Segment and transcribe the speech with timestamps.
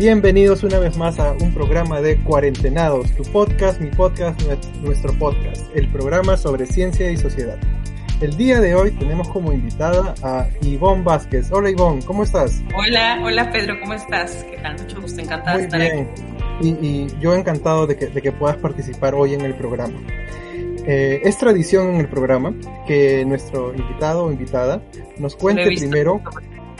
[0.00, 4.40] Bienvenidos una vez más a un programa de Cuarentenados, tu podcast, mi podcast,
[4.80, 7.58] nuestro podcast, el programa sobre ciencia y sociedad.
[8.22, 11.52] El día de hoy tenemos como invitada a Ivonne Vázquez.
[11.52, 12.62] Hola Ivonne, ¿cómo estás?
[12.74, 14.42] Hola, hola Pedro, ¿cómo estás?
[14.50, 14.78] ¿Qué tal?
[14.80, 16.08] Mucho gusto, encantada de estar bien.
[16.62, 20.00] Y, y, yo encantado de que, de que, puedas participar hoy en el programa.
[20.86, 22.54] Eh, es tradición en el programa
[22.86, 24.82] que nuestro invitado o invitada
[25.18, 26.22] nos cuente primero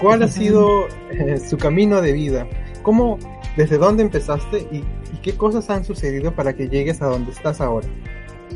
[0.00, 2.46] cuál ha sido eh, su camino de vida
[2.82, 3.18] ¿Cómo,
[3.56, 4.84] desde dónde empezaste y,
[5.22, 7.86] qué cosas han sucedido para que llegues a donde estás ahora?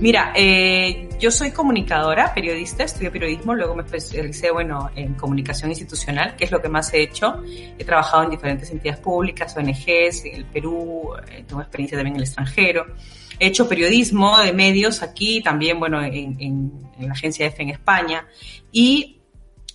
[0.00, 6.34] Mira, eh, yo soy comunicadora, periodista, estudié periodismo, luego me especialicé, bueno, en comunicación institucional,
[6.36, 7.42] que es lo que más he hecho.
[7.78, 12.20] He trabajado en diferentes entidades públicas, ONGs, en el Perú, eh, tengo experiencia también en
[12.22, 12.86] el extranjero.
[13.38, 17.68] He hecho periodismo de medios aquí, también, bueno, en, en, en la agencia EFE en
[17.70, 18.26] España.
[18.72, 19.20] Y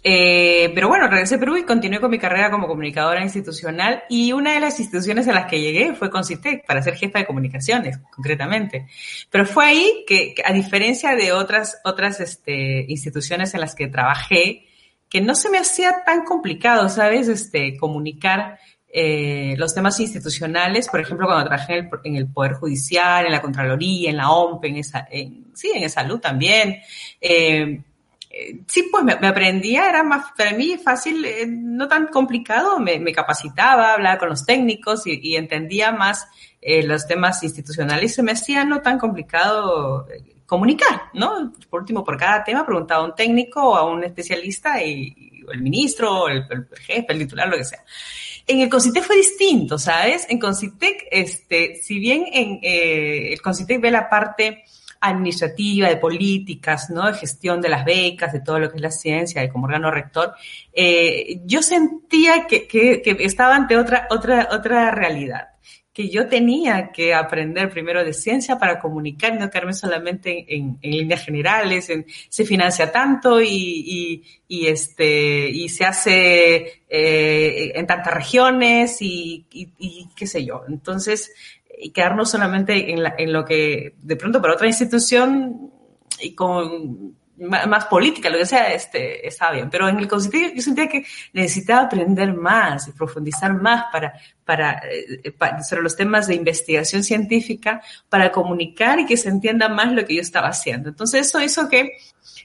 [0.02, 4.31] eh, pero bueno, regresé a Perú y continué con mi carrera como comunicadora institucional y
[4.31, 7.97] una de las instituciones a las que llegué fue Concitec para ser jefa de comunicaciones,
[8.16, 8.88] concretamente.
[9.30, 14.66] Pero fue ahí que, a diferencia de otras, otras este, instituciones en las que trabajé,
[15.09, 17.28] que no se me hacía tan complicado, ¿sabes?
[17.28, 18.58] Este, comunicar
[18.91, 23.31] eh, los temas institucionales, por ejemplo, cuando trabajé en el, en el, Poder Judicial, en
[23.34, 26.78] la Contraloría, en la OMP, en esa, en, sí, en salud también.
[27.19, 27.81] Eh,
[28.67, 33.94] sí, pues me, aprendía, era más para mí fácil, eh, no tan complicado, me, capacitaba,
[33.94, 36.28] hablaba con los técnicos y, entendía más
[36.62, 41.53] eh, los temas institucionales, se me hacía no tan complicado eh, comunicar, ¿no?
[41.69, 45.61] Por último, por cada tema preguntaba a un técnico o a un especialista y, el
[45.61, 46.46] ministro, o el,
[46.81, 47.84] jefe, el titular, lo que sea.
[48.46, 50.28] En el Concitec fue distinto, ¿sabes?
[50.29, 54.63] En Concitec, este, si bien en eh, el Concitec ve la parte
[55.01, 57.07] administrativa, de políticas, ¿no?
[57.07, 59.91] De gestión de las becas, de todo lo que es la ciencia, de como órgano
[59.91, 60.33] rector,
[60.73, 65.49] eh, yo sentía que, que, que, estaba ante otra, otra, otra realidad
[65.99, 70.91] que yo tenía que aprender primero de ciencia para comunicar no quedarme solamente en, en
[70.91, 77.85] líneas generales, en, se financia tanto y, y, y, este, y se hace eh, en
[77.85, 80.63] tantas regiones y, y qué sé yo.
[80.69, 81.33] Entonces,
[81.78, 85.72] y quedarnos solamente en, la, en lo que de pronto para otra institución
[86.19, 89.69] y con más política, lo que sea, este, está bien.
[89.69, 94.13] Pero en el Constituyo yo sentía que necesitaba aprender más y profundizar más para,
[94.49, 99.69] para, eh, para, sobre los temas de investigación científica, para comunicar y que se entienda
[99.69, 100.89] más lo que yo estaba haciendo.
[100.89, 101.91] Entonces eso hizo que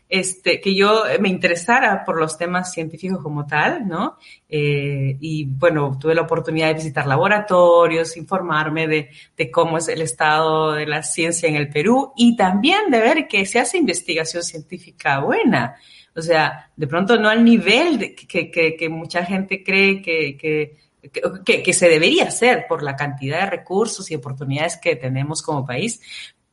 [0.07, 4.19] este, que yo me interesara por los temas científicos como tal, ¿no?
[4.47, 10.03] Eh, y bueno, tuve la oportunidad de visitar laboratorios, informarme de, de, cómo es el
[10.03, 14.43] estado de la ciencia en el Perú y también de ver que se hace investigación
[14.43, 15.77] científica buena.
[16.15, 20.37] O sea, de pronto no al nivel de, que, que, que, mucha gente cree que,
[20.37, 25.67] que, que, se debería hacer por la cantidad de recursos y oportunidades que tenemos como
[25.67, 26.01] país,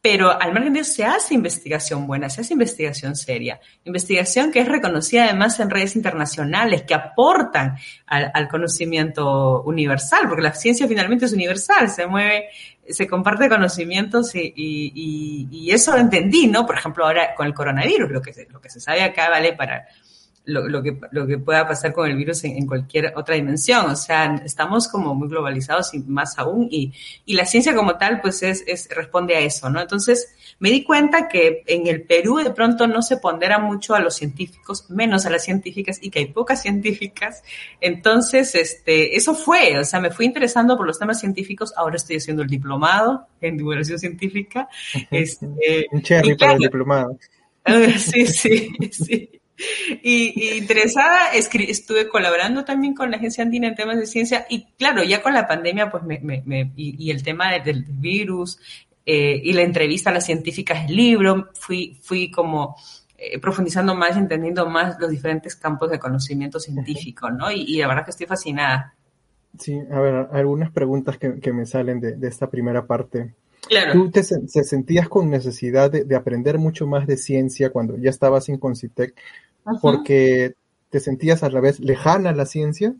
[0.01, 4.61] pero al margen de eso se hace investigación buena, se hace investigación seria, investigación que
[4.61, 7.75] es reconocida además en redes internacionales, que aportan
[8.07, 12.49] al, al conocimiento universal, porque la ciencia finalmente es universal, se mueve,
[12.89, 16.65] se comparte conocimientos y, y, y, y eso entendí, ¿no?
[16.65, 19.87] Por ejemplo, ahora con el coronavirus, lo que lo que se sabe acá vale para
[20.51, 23.85] lo, lo, que, lo que pueda pasar con el virus en, en, cualquier otra dimensión.
[23.89, 26.93] O sea, estamos como muy globalizados y más aún, y,
[27.25, 29.81] y la ciencia como tal, pues es, es, responde a eso, ¿no?
[29.81, 33.99] Entonces, me di cuenta que en el Perú de pronto no se pondera mucho a
[33.99, 37.43] los científicos, menos a las científicas, y que hay pocas científicas.
[37.79, 42.17] Entonces, este, eso fue, o sea, me fui interesando por los temas científicos, ahora estoy
[42.17, 44.69] haciendo el diplomado en divulgación científica.
[45.09, 47.17] Este, Un cherry claro, para el diplomado.
[47.97, 49.40] Sí, sí, sí.
[50.03, 54.65] Y, y, interesada, estuve colaborando también con la Agencia Andina en temas de ciencia y
[54.77, 57.83] claro, ya con la pandemia pues me, me, me y, y, el tema del, del
[57.83, 58.59] virus
[59.05, 62.75] eh, y la entrevista a las científicas, el libro, fui, fui como
[63.17, 67.51] eh, profundizando más y entendiendo más los diferentes campos de conocimiento científico, ¿no?
[67.51, 68.93] Y, la verdad que estoy fascinada.
[69.57, 73.33] Sí, a ver, algunas preguntas que, me salen de, esta primera parte.
[73.67, 73.93] Claro.
[73.93, 78.57] ¿Tú te, sentías con necesidad de, aprender mucho más de ciencia cuando ya estabas en
[78.57, 79.15] Concitec?
[79.81, 80.55] Porque
[80.89, 82.93] te sentías a la vez lejana a la ciencia,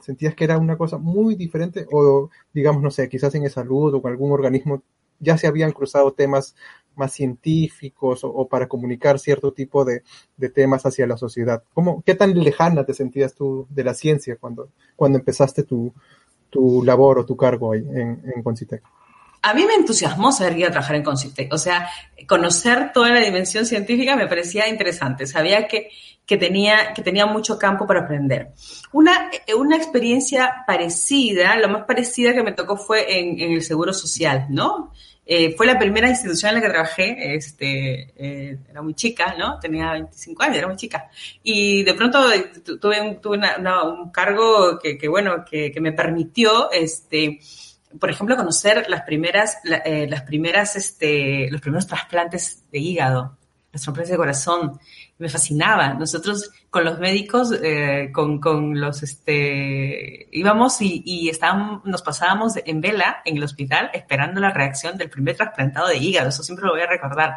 [0.00, 4.02] sentías que era una cosa muy diferente o digamos, no sé, quizás en salud o
[4.02, 4.82] con algún organismo
[5.18, 6.54] ya se habían cruzado temas
[6.94, 10.02] más científicos o, para comunicar cierto tipo de,
[10.50, 11.62] temas hacia la sociedad.
[11.74, 15.92] ¿Cómo, ¿Qué tan lejana te sentías tú de la ciencia cuando, cuando empezaste tu,
[16.50, 18.82] tu labor o tu cargo ahí en, en Concitec?
[19.42, 21.52] A mí me entusiasmó saber que iba a trabajar en Concitec.
[21.52, 21.88] O sea,
[22.28, 25.26] conocer toda la dimensión científica me parecía interesante.
[25.26, 25.90] Sabía que,
[26.26, 28.52] que, tenía, que tenía mucho campo para aprender.
[28.92, 34.46] Una, una experiencia parecida, lo más parecida que me tocó fue en, el Seguro Social,
[34.48, 34.92] ¿no?
[35.24, 39.58] Eh, fue la primera institución en la que trabajé, este, eh, era muy chica, ¿no?
[39.60, 41.08] Tenía 25 años, era muy chica.
[41.42, 42.28] Y de pronto
[42.80, 47.38] tuve un, tuve un cargo que, que bueno, que, que, me permitió, este,
[47.98, 53.36] por ejemplo, conocer las primeras, eh, las primeras, este, los primeros trasplantes de hígado,
[53.72, 54.78] los trasplantes de corazón.
[55.18, 55.94] Me fascinaba.
[55.94, 62.80] Nosotros con los médicos, eh, con, los, este, íbamos y, y estábamos, nos pasábamos en
[62.80, 66.30] vela en el hospital esperando la reacción del primer trasplantado de hígado.
[66.30, 67.36] Eso siempre lo voy a recordar,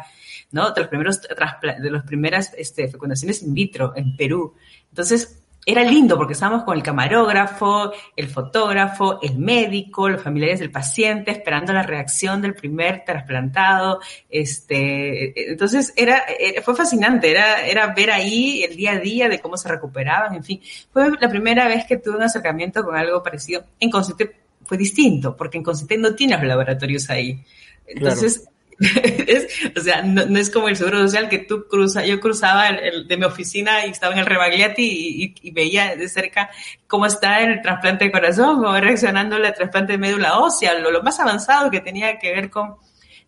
[0.50, 0.72] ¿no?
[0.72, 4.54] De los primeros, de las primeras, este, fecundaciones in vitro en Perú.
[4.88, 10.70] Entonces, era lindo porque estábamos con el camarógrafo, el fotógrafo, el médico, los familiares del
[10.70, 14.00] paciente, esperando la reacción del primer trasplantado.
[14.30, 19.40] Este, entonces era, eh, fue fascinante, era, era ver ahí el día a día de
[19.40, 20.60] cómo se recuperaban, en fin.
[20.92, 23.64] Fue la primera vez que tuve un acercamiento con algo parecido.
[23.80, 27.42] En Concite fue distinto, porque en Concite no tienes laboratorios ahí.
[27.88, 28.48] Entonces,
[29.76, 33.24] o sea, no, es como el seguro social que tú cruza, yo cruzaba de mi
[33.24, 36.50] oficina y estaba en el Rebagliati y, veía de cerca
[36.86, 41.18] cómo está el trasplante de corazón, cómo reaccionando el trasplante de médula ósea, lo, más
[41.20, 42.76] avanzado que tenía que ver con,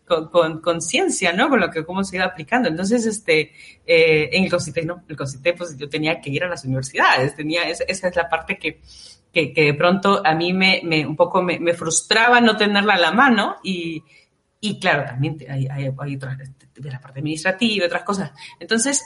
[0.05, 1.49] con, con, ciencia, ¿no?
[1.49, 2.69] Con lo que, cómo se iba aplicando.
[2.69, 3.51] Entonces, este,
[3.87, 7.35] eh, en el CONCITE, no, el CONCITE, pues yo tenía que ir a las universidades,
[7.35, 8.81] tenía, esa, es la parte que,
[9.33, 12.99] que, de pronto a mí me, me un poco me, me frustraba no tenerla a
[12.99, 14.03] la mano y,
[14.61, 18.31] y claro, también hay, hay, hay otras, de la parte administrativa, otras cosas.
[18.59, 19.03] Entonces,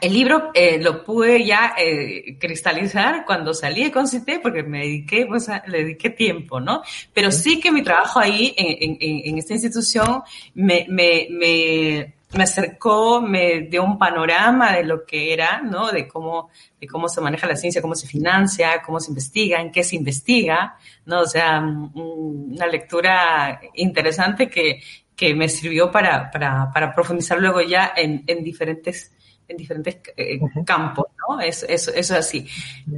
[0.00, 5.26] el libro eh, lo pude ya eh, cristalizar cuando salí de Concité porque me dediqué,
[5.26, 6.82] pues, le dediqué tiempo, ¿no?
[7.12, 10.22] Pero sí que mi trabajo ahí en, en, en esta institución
[10.54, 15.90] me, me, me me acercó, me dio un panorama de lo que era, ¿no?
[15.90, 16.50] De cómo,
[16.80, 19.96] de cómo se maneja la ciencia, cómo se financia, cómo se investiga, en qué se
[19.96, 21.20] investiga, ¿no?
[21.20, 24.80] O sea, una lectura interesante que,
[25.14, 29.12] que me sirvió para, para, para profundizar luego ya en, en diferentes
[29.48, 31.40] en diferentes eh, campos, ¿no?
[31.40, 32.46] Eso, eso, eso así.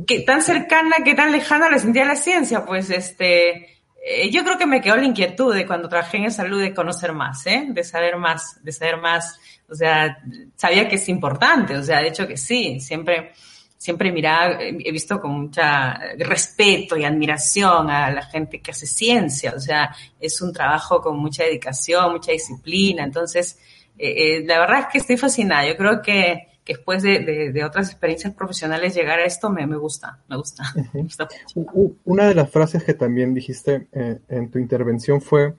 [0.07, 2.65] ¿Qué tan cercana, qué tan lejana la sentía la ciencia?
[2.65, 3.74] Pues este,
[4.07, 7.15] eh, yo creo que me quedó la inquietud de cuando trabajé en salud de conocer
[7.15, 7.65] más, ¿eh?
[7.71, 9.41] de saber más, de saber más.
[9.67, 10.19] O sea,
[10.57, 13.33] sabía que es importante, o sea, de hecho que sí, siempre,
[13.79, 19.55] siempre miraba, he visto con mucha respeto y admiración a la gente que hace ciencia,
[19.57, 23.59] o sea, es un trabajo con mucha dedicación, mucha disciplina, entonces,
[23.97, 27.65] eh, eh la verdad es que estoy fascinada, yo creo que que después de, de,
[27.65, 30.65] otras experiencias profesionales llegar a esto me, me gusta, me gusta.
[32.05, 35.55] Una de las frases que también dijiste eh, en tu intervención fue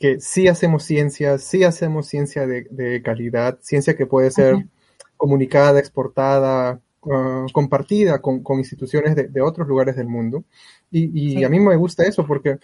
[0.00, 4.66] que sí hacemos ciencia, sí hacemos ciencia de, de calidad, ciencia que puede ser
[5.16, 10.44] comunicada, exportada, ah, compartida con, con instituciones de, otros lugares del mundo.
[10.90, 12.58] Y, y a mí me gusta eso porque,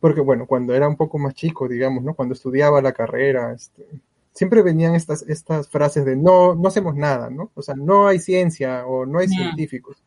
[0.00, 2.14] porque, bueno, cuando era un poco más chico, digamos, ¿no?
[2.14, 3.86] Cuando estudiaba la carrera, este,
[4.32, 7.50] siempre venían estas, estas frases de no, no hacemos nada, ¿no?
[7.54, 10.02] O sea, no hay ciencia o no hay científicos.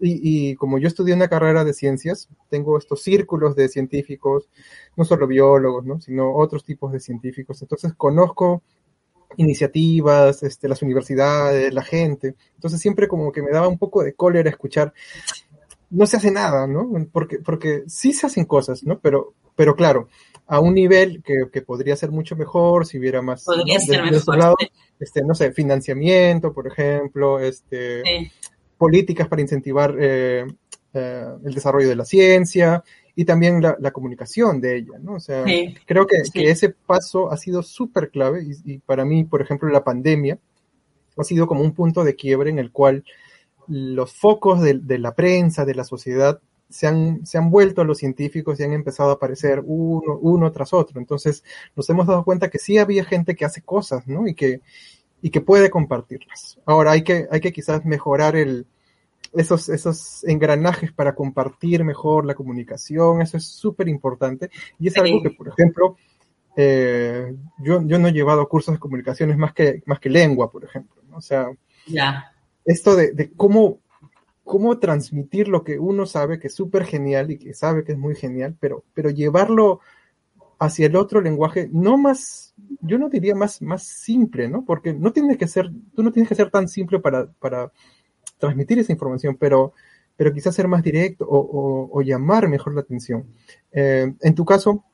[0.00, 4.48] Y, y, como yo estudié una carrera de ciencias, tengo estos círculos de científicos,
[4.96, 6.00] no solo biólogos, ¿no?
[6.00, 7.62] Sino otros tipos de científicos.
[7.62, 8.62] Entonces conozco
[9.36, 12.34] iniciativas, este, las universidades, la gente.
[12.54, 14.92] Entonces siempre como que me daba un poco de cólera escuchar,
[15.90, 16.88] no se hace nada, ¿no?
[17.12, 18.98] Porque, porque sí se hacen cosas, ¿no?
[18.98, 20.08] Pero, pero claro,
[20.46, 24.36] a un nivel que, que, podría ser mucho mejor si hubiera más podría ser mejor,
[24.36, 24.56] lado,
[25.00, 28.32] este no sé financiamiento por ejemplo este sí.
[28.76, 30.44] políticas para incentivar eh,
[30.92, 32.84] eh, el desarrollo de la ciencia
[33.16, 35.74] y también la, la comunicación de ella no o sea sí.
[35.86, 39.68] creo que, que, ese paso ha sido súper clave y, y, para mí por ejemplo
[39.70, 40.38] la pandemia
[41.16, 43.04] ha sido como un punto de quiebre en el cual
[43.66, 47.84] los focos de, de la prensa de la sociedad se han, se han vuelto a
[47.84, 51.00] los científicos y han empezado a aparecer uno, uno tras otro.
[51.00, 51.44] Entonces
[51.76, 54.26] nos hemos dado cuenta que sí había gente que hace cosas, ¿no?
[54.26, 54.60] Y que,
[55.22, 56.58] y que puede compartirlas.
[56.66, 58.66] Ahora hay que, hay que quizás mejorar el,
[59.32, 65.22] esos, esos engranajes para compartir mejor la comunicación, eso es súper importante y es algo
[65.22, 65.96] que, por ejemplo,
[66.56, 70.64] eh, yo, yo no he llevado cursos de comunicaciones más que, más que lengua, por
[70.64, 71.02] ejemplo.
[71.12, 71.50] O sea,
[72.64, 73.80] esto de, de, cómo,
[74.44, 77.98] cómo transmitir lo que uno sabe que es súper genial y que sabe que es
[77.98, 79.80] muy genial, pero, pero llevarlo
[80.58, 84.64] hacia el otro lenguaje, no más, yo no diría más, más simple, ¿no?
[84.64, 87.72] Porque no tienes que ser, tú no tienes que ser tan simple para, para
[88.38, 89.72] transmitir esa información, pero,
[90.16, 93.26] pero quizás ser más directo o, o, llamar mejor la atención.
[93.72, 94.84] Eh, en tu caso,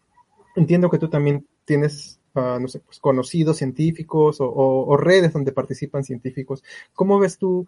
[0.56, 5.52] entiendo que tú también tienes, uh, no sé, pues conocidos científicos o, o, redes donde
[5.52, 6.64] participan científicos.
[6.94, 7.66] ¿Cómo ves tú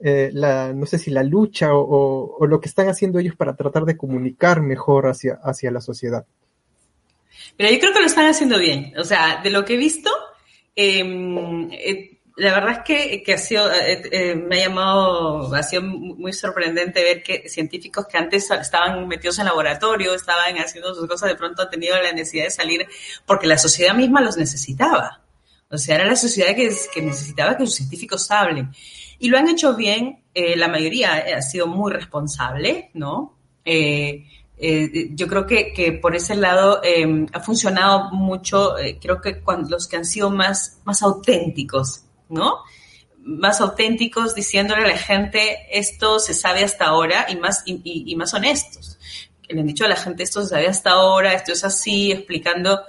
[0.00, 3.84] eh, la, no sé si la lucha o, lo que están haciendo ellos para tratar
[3.84, 6.26] de comunicar mejor hacia, hacia la sociedad?
[7.58, 8.92] Mira, yo creo que lo están haciendo bien.
[8.98, 10.10] O sea, de lo que he visto,
[10.74, 15.62] em, eh, la verdad es que, que ha sido, eh, eh, me ha llamado, ha
[15.62, 21.08] sido muy sorprendente ver que científicos que antes estaban metidos en laboratorio, estaban haciendo sus
[21.08, 22.86] cosas, de pronto han tenido la necesidad de salir
[23.24, 25.22] porque la sociedad misma los necesitaba.
[25.70, 28.70] O sea, era la sociedad que, que necesitaba que sus científicos hablen.
[29.24, 33.38] Y lo han hecho bien, eh, la mayoría ha sido muy responsable, ¿no?
[33.64, 34.26] Eh,
[34.58, 39.40] eh, yo creo que, que, por ese lado eh, ha funcionado mucho, eh, creo que
[39.40, 42.58] cuando, los que han sido más, más auténticos, ¿no?
[43.16, 48.14] Más auténticos diciéndole a la gente esto se sabe hasta ahora y más, y, y,
[48.16, 48.98] más honestos.
[49.42, 52.12] Que le han dicho a la gente esto se sabe hasta ahora, esto es así,
[52.12, 52.82] explicando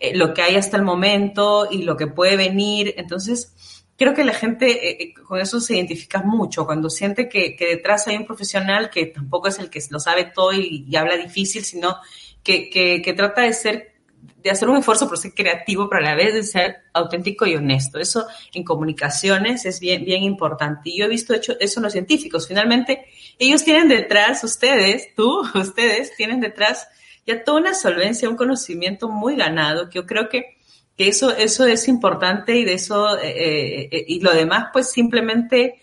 [0.00, 2.94] eh, lo que hay hasta el momento y lo que puede venir.
[2.96, 7.56] Entonces, creo que la gente eh, eh, con eso se identifica mucho, cuando siente que,
[7.56, 10.96] que, detrás hay un profesional que tampoco es el que lo sabe todo y, y
[10.96, 11.96] habla difícil, sino
[12.42, 13.92] que, que, que, trata de ser
[14.42, 17.54] de hacer un esfuerzo por ser creativo, pero a la vez de ser auténtico y
[17.54, 17.98] honesto.
[17.98, 20.90] Eso en comunicaciones es bien, bien importante.
[20.90, 22.48] Y yo he visto hecho eso en los científicos.
[22.48, 23.06] Finalmente,
[23.38, 26.88] ellos tienen detrás, ustedes, tú, ustedes, tienen detrás
[27.26, 30.56] ya toda una solvencia, un conocimiento muy ganado, que yo creo que
[31.08, 35.78] eso, eso es importante y de eso, eh, eh, eh, y lo demás, pues simplemente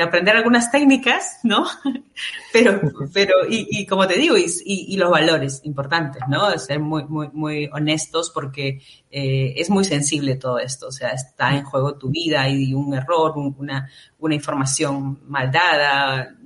[0.00, 1.66] aprender algunas técnicas, ¿no?
[2.52, 2.80] pero,
[3.12, 6.56] pero, y, como te digo, y, los valores importantes, ¿no?
[6.56, 11.64] Ser muy, muy, muy honestos porque es muy sensible todo esto, o sea, está en
[11.64, 16.36] juego tu vida y un error, un, una, una información mal dada,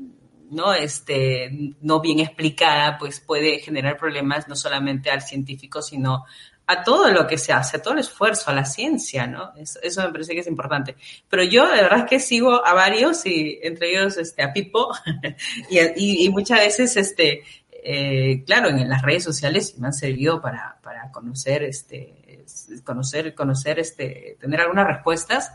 [0.51, 0.75] ¿no?
[0.75, 6.25] Este, no bien explicada, pues puede generar problemas no solamente al científico, sino
[6.71, 9.53] a todo lo que se hace, a todo el esfuerzo, a la ciencia, ¿no?
[9.57, 10.95] Eso, eso, me parece que es importante.
[11.29, 14.95] Pero yo, de verdad es que sigo a varios, y entre ellos este, a Pipo,
[15.71, 21.11] y, muchas veces, este, eh, claro, en, las redes sociales me han servido para, para
[21.11, 22.45] conocer, este,
[22.85, 25.51] conocer, conocer, este, tener algunas respuestas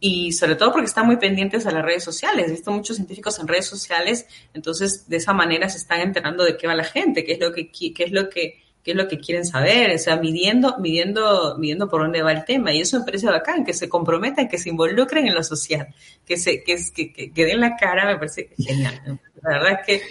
[0.00, 2.48] y sobre todo porque están muy pendientes a las redes sociales.
[2.48, 6.56] He visto muchos científicos en redes sociales, entonces de esa manera se están enterando de
[6.56, 9.08] qué va la gente, qué es lo que, qué es lo que qué es lo
[9.08, 12.72] que quieren saber, o sea, midiendo, midiendo, midiendo por dónde va el tema.
[12.72, 15.94] Y eso me parece bacán, que se comprometan, que se involucren en lo social,
[16.26, 19.20] que se, que, que, que, que den la cara, me parece genial.
[19.42, 20.02] La verdad es que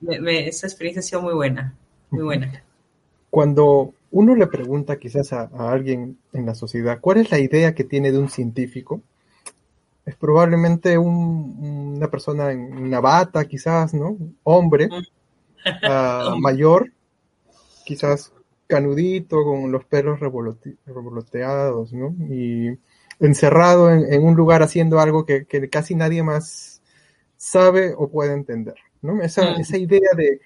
[0.00, 1.74] me, me, esa experiencia ha sido muy buena,
[2.10, 2.64] muy buena.
[3.28, 7.74] Cuando uno le pregunta quizás a, a, alguien en la sociedad, ¿cuál es la idea
[7.74, 9.02] que tiene de un científico?
[10.06, 14.16] Es probablemente un, una persona en una bata, quizás, ¿no?
[14.44, 14.88] Hombre,
[15.66, 16.90] uh, mayor,
[17.84, 18.32] quizás
[18.66, 22.14] canudito, con los pelos revoloteados, ¿no?
[22.30, 22.78] Y
[23.20, 26.82] encerrado en, en, un lugar haciendo algo que, que, casi nadie más
[27.36, 29.22] sabe o puede entender, ¿no?
[29.22, 29.60] Esa, mm.
[29.60, 30.40] esa idea de,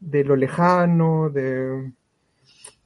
[0.00, 1.92] de, lo lejano, de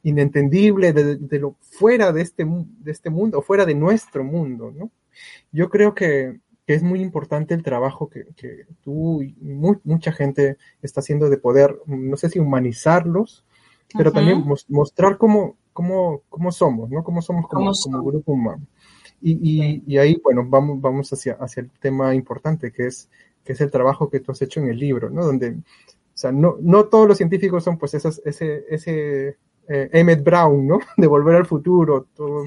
[0.03, 4.91] inentendible, de, de, lo fuera de este, de este mundo, fuera de nuestro mundo, ¿no?
[5.51, 10.13] Yo creo que, que es muy importante el trabajo que, que tú y muy, mucha
[10.13, 13.45] gente está haciendo de poder, no sé si humanizarlos,
[13.93, 14.15] pero uh -huh.
[14.15, 17.05] también mostrar cómo, cómo, cómo somos, ¿no?
[17.05, 18.67] Cómo somos como, como grupo humano.
[19.21, 23.09] Y, y, y, ahí, bueno, vamos, vamos hacia, hacia el tema importante, que es,
[23.43, 25.25] que es el trabajo que tú has hecho en el libro, ¿no?
[25.25, 29.39] Donde, o sea, no, no todos los científicos son pues esas, ese, ese
[29.69, 30.79] eh, Emmett Brown, ¿no?
[30.97, 32.45] De volver al futuro, todo,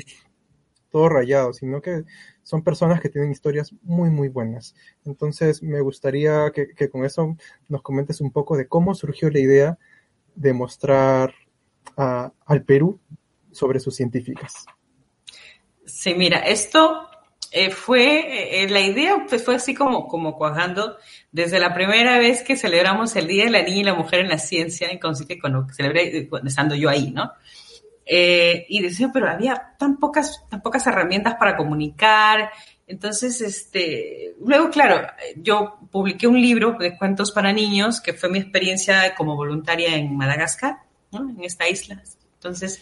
[0.92, 2.04] todo rayado, sino que
[2.44, 4.76] son personas que tienen historias muy, muy buenas.
[5.04, 7.36] Entonces, me gustaría que, que con eso
[7.68, 9.78] nos comentes un poco de cómo surgió la idea
[10.38, 11.34] de mostrar
[11.98, 13.00] uh, al Perú
[13.52, 14.66] sobre sus científicas.
[15.86, 17.10] Sí, mira, esto
[17.52, 20.98] eh, fue, eh, la idea pues, fue así como, como cuajando
[21.32, 24.30] desde la primera vez que celebramos el Día de la Niña y la Mujer en
[24.30, 27.32] la Ciencia, en cuando celebré, estando yo ahí, ¿no?
[28.06, 32.52] Eh, y decía, pero había tan pocas, tan pocas herramientas para comunicar.
[32.88, 38.40] Entonces, este, luego, claro, yo publiqué un libro de cuentos para niños, que fue mi
[38.40, 40.78] experiencia como voluntaria en Madagascar,
[41.12, 41.30] ¿no?
[41.30, 42.02] en esta isla.
[42.36, 42.82] Entonces,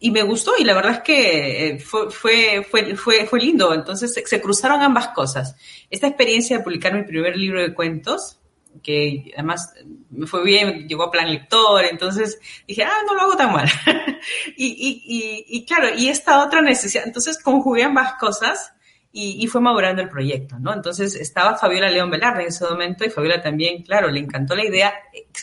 [0.00, 2.66] y me gustó y la verdad es que eh, fue, fue,
[2.96, 3.72] fue, fue, lindo.
[3.72, 5.54] Entonces, se, se cruzaron ambas cosas.
[5.88, 8.40] Esta experiencia de publicar mi primer libro de cuentos,
[8.82, 9.72] que además
[10.10, 13.68] me fue bien, llegó a plan lector, entonces dije, ah, no lo hago tan mal.
[14.56, 18.72] y, y, y, y, claro, y esta otra necesidad, entonces conjugué ambas cosas
[19.12, 20.72] y, y, fue madurando el proyecto, ¿no?
[20.72, 24.64] Entonces estaba Fabiola León Velarde en ese momento y Fabiola también, claro, le encantó la
[24.64, 24.94] idea,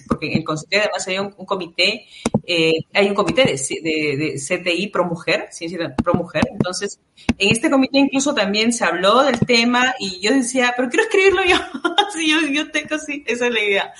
[0.07, 2.05] porque en el consejo además había un, comité,
[2.45, 7.01] eh, hay un comité de, de, de, CTI Pro Mujer, Ciencia Pro Mujer, entonces
[7.37, 11.43] en este comité incluso también se habló del tema y yo decía, pero quiero escribirlo
[11.43, 11.57] yo,
[12.15, 13.93] sí, yo, yo tengo así, esa es la idea.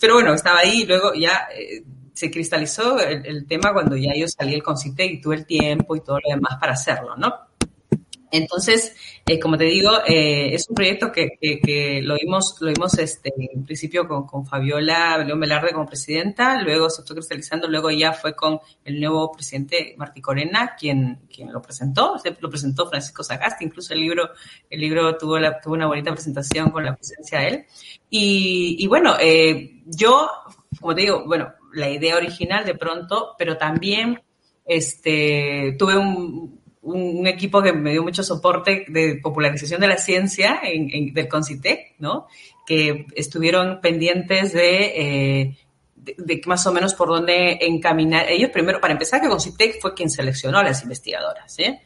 [0.00, 1.48] Pero bueno, estaba ahí y luego ya...
[1.54, 1.82] Eh,
[2.16, 5.94] se cristalizó el, el, tema cuando ya yo salí del concite y tuve el tiempo
[5.94, 7.45] y todo lo demás para hacerlo, ¿no?
[8.30, 12.72] Entonces, eh, como te digo, eh, es un proyecto que, que, que, lo vimos, lo
[12.72, 17.68] vimos este, en principio con, con, Fabiola León Velarde como presidenta, luego se fue cristalizando,
[17.68, 22.88] luego ya fue con el nuevo presidente Martí Corena, quien, quien lo presentó, lo presentó
[22.88, 24.30] Francisco Sagasti, incluso el libro,
[24.68, 27.66] el libro tuvo, la, tuvo una bonita presentación con la presencia de él.
[28.10, 30.28] Y, y bueno, eh, yo,
[30.80, 34.20] como te digo, bueno, la idea original de pronto, pero también
[34.64, 40.60] este, tuve un, un, equipo que me dio mucho soporte de popularización de la ciencia
[40.62, 42.28] en, en, del CONCITEC, ¿no?
[42.66, 45.58] Que estuvieron pendientes de, eh,
[45.96, 48.30] de, de, más o menos por dónde encaminar.
[48.30, 51.80] Ellos primero, para empezar, que CONCITEC fue quien seleccionó a las investigadoras, ¿eh?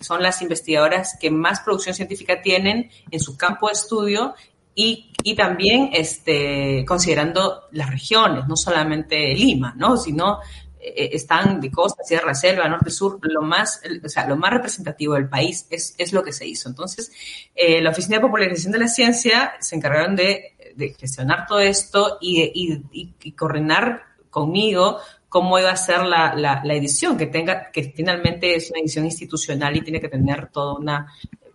[0.00, 4.34] Son las investigadoras que más producción científica tienen en su campo de estudio
[4.74, 9.96] y, y, también este, considerando las regiones, no solamente Lima, ¿no?
[9.98, 10.38] sino
[10.82, 15.28] están de costa, sierra, selva, norte, sur, lo más, o sea, lo más representativo del
[15.28, 16.68] país es, es lo que se hizo.
[16.68, 17.12] Entonces,
[17.54, 22.18] eh, la Oficina de Popularización de la Ciencia se encargaron de, de gestionar todo esto
[22.20, 24.98] y, y, y, y, coordinar conmigo
[25.28, 29.04] cómo iba a ser la, la, la, edición, que tenga, que finalmente es una edición
[29.04, 31.06] institucional y tiene que tener toda una,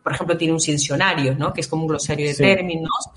[0.01, 1.53] por ejemplo, tiene un ciencionario, ¿no?
[1.53, 2.43] Que es como un glosario de sí.
[2.43, 3.09] términos,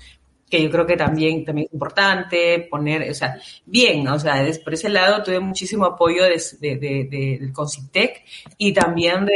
[0.51, 4.73] que yo creo que también, también es importante poner, o sea, bien, o sea, por
[4.73, 8.23] ese lado tuve muchísimo apoyo de, de, de, del CONCITEC
[8.57, 9.27] y también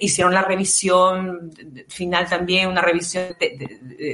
[0.00, 1.52] hicieron la revisión
[1.88, 3.36] final también, una revisión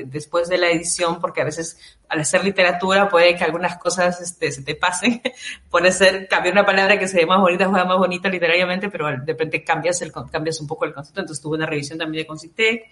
[0.04, 4.52] después de la edición, porque a veces al hacer literatura puede que algunas cosas este,
[4.52, 5.22] se te pasen,
[5.70, 9.06] puede ser cambiar una palabra que se ve más bonita, juega más bonita literariamente, pero
[9.06, 12.26] de repente cambias, el, cambias un poco el concepto, entonces tuve una revisión también de
[12.26, 12.84] CONCITEC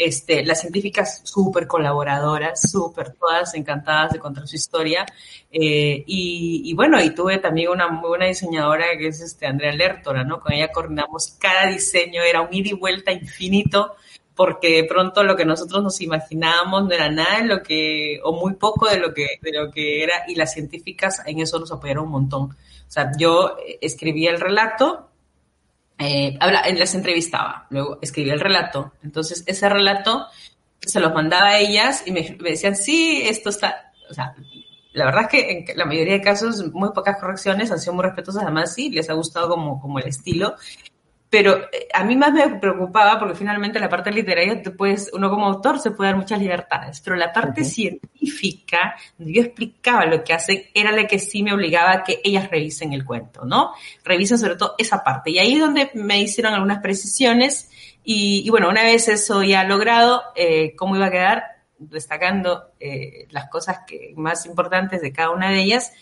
[0.00, 5.04] este, las científicas súper colaboradoras, súper todas encantadas de contar su historia.
[5.52, 10.24] Eh, y, bueno, y tuve también una muy buena diseñadora que es este, Andrea Lertora,
[10.24, 10.40] ¿no?
[10.40, 13.94] Con ella coordinamos cada diseño, era un ida y vuelta infinito
[14.34, 18.32] porque de pronto lo que nosotros nos imaginábamos no era nada de lo que, o
[18.32, 21.72] muy poco de lo que, de lo que era, y las científicas en eso nos
[21.72, 22.42] apoyaron un montón.
[22.44, 25.09] O sea, yo escribía el relato,
[26.00, 28.92] eh, habla, las entrevistaba, luego escribía el relato.
[29.02, 30.26] Entonces, ese relato
[30.80, 34.34] se los mandaba a ellas y me, me, decían, sí, esto está, o sea,
[34.92, 38.04] la verdad es que en la mayoría de casos, muy pocas correcciones, han sido muy
[38.04, 40.56] respetuosas, además sí, les ha gustado como, como el estilo.
[41.30, 45.30] Pero eh, a mí más me preocupaba porque finalmente la parte literaria, te puedes, uno
[45.30, 47.68] como autor se puede dar muchas libertades, pero la parte uh -huh.
[47.68, 52.20] científica, donde yo explicaba lo que hacen, era la que sí me obligaba a que
[52.24, 53.72] ellas revisen el cuento, ¿no?
[54.04, 55.30] Revisen sobre todo esa parte.
[55.30, 57.70] Y ahí es donde me hicieron algunas precisiones
[58.02, 61.44] y, y bueno, una vez eso ya logrado, eh, ¿cómo iba a quedar?
[61.78, 65.92] Destacando eh, las cosas que, más importantes de cada una de ellas,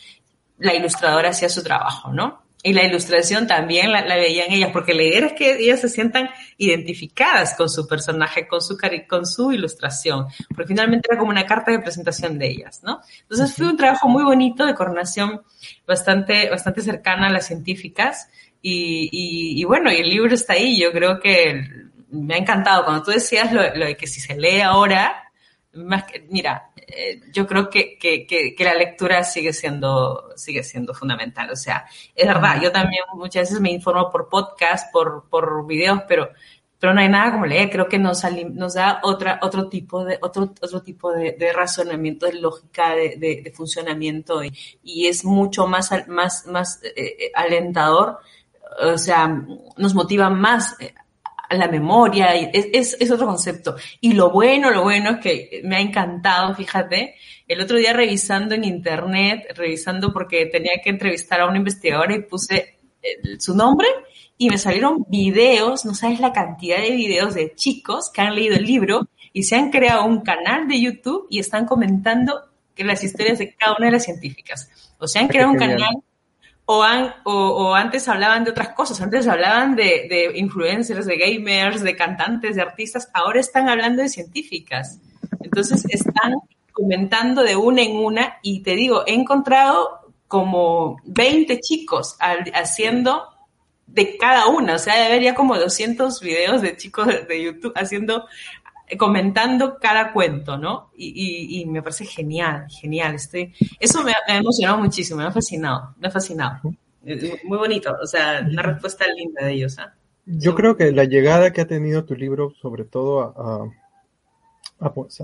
[0.56, 2.47] la ilustradora hacía su trabajo, ¿no?
[2.62, 5.88] Y la ilustración también la, la, veían ellas, porque la idea es que ellas se
[5.88, 8.76] sientan identificadas con su personaje, con su,
[9.08, 13.00] con su ilustración, porque finalmente era como una carta de presentación de ellas, ¿no?
[13.22, 15.42] Entonces fue un trabajo muy bonito de coordinación
[15.86, 18.28] bastante, bastante cercana a las científicas
[18.60, 21.62] y, y, y bueno, y el libro está ahí, yo creo que
[22.10, 22.84] me ha encantado.
[22.84, 25.27] Cuando tú decías lo, lo de que si se lee ahora,
[25.74, 30.62] más que, mira, eh, yo creo que, que, que, que, la lectura sigue siendo, sigue
[30.62, 31.50] siendo fundamental.
[31.50, 36.02] O sea, es verdad, yo también muchas veces me informo por podcast, por, por videos,
[36.08, 36.30] pero,
[36.78, 37.70] pero no hay nada como leer.
[37.70, 42.26] Creo que nos, nos da otra, otro tipo de, otro, otro tipo de, de razonamiento,
[42.26, 44.52] de lógica, de, de, de funcionamiento y,
[44.82, 48.18] y, es mucho más, más, más eh, eh alentador.
[48.80, 49.26] O sea,
[49.76, 50.76] nos motiva más
[51.56, 53.76] la memoria, es, es, es, otro concepto.
[54.00, 57.14] Y lo bueno, lo bueno es que me ha encantado, fíjate,
[57.46, 62.22] el otro día revisando en internet, revisando porque tenía que entrevistar a una investigadora y
[62.22, 62.78] puse
[63.38, 63.88] su nombre
[64.36, 68.56] y me salieron videos, no sabes la cantidad de videos de chicos que han leído
[68.56, 72.40] el libro y se han creado un canal de YouTube y están comentando
[72.74, 74.70] que las historias de cada una de las científicas.
[74.98, 75.96] O se han creado un canal
[76.70, 76.84] o,
[77.24, 82.56] o, antes hablaban de otras cosas, antes hablaban de, de, influencers, de gamers, de cantantes,
[82.56, 85.00] de artistas, ahora están hablando de científicas.
[85.40, 86.34] Entonces están
[86.72, 92.18] comentando de una en una y te digo, he encontrado como 20 chicos
[92.52, 93.24] haciendo
[93.86, 97.72] de cada una, o sea, de haber ya como 200 videos de chicos de, YouTube
[97.74, 98.26] haciendo,
[98.96, 100.90] comentando cada cuento, ¿no?
[100.96, 103.14] Y, me parece genial, genial.
[103.14, 106.60] Este, eso me, ha emocionado muchísimo, me ha fascinado, me ha fascinado.
[107.02, 109.78] Muy bonito, o sea, una respuesta linda de ellos.
[109.78, 109.94] ¿ah?
[110.26, 115.22] Yo creo que la llegada que ha tenido tu libro, sobre todo a, a, pues,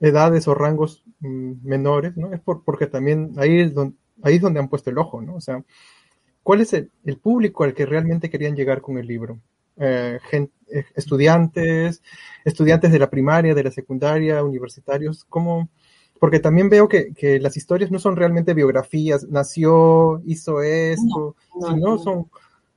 [0.00, 2.32] edades o rangos mm, menores, ¿no?
[2.32, 5.34] Es por, porque también ahí es, donde, ahí es donde han puesto el ojo, ¿no?
[5.34, 5.62] O sea,
[6.42, 9.38] ¿cuál es el, público al que realmente querían llegar con el libro?
[9.82, 12.02] Eh, eh, estudiantes,
[12.44, 15.70] estudiantes de la primaria, de la secundaria, universitarios, ¿cómo?
[16.18, 21.34] Porque también veo que, que las historias no son realmente biografías, nació, hizo esto,
[21.66, 22.30] sino son,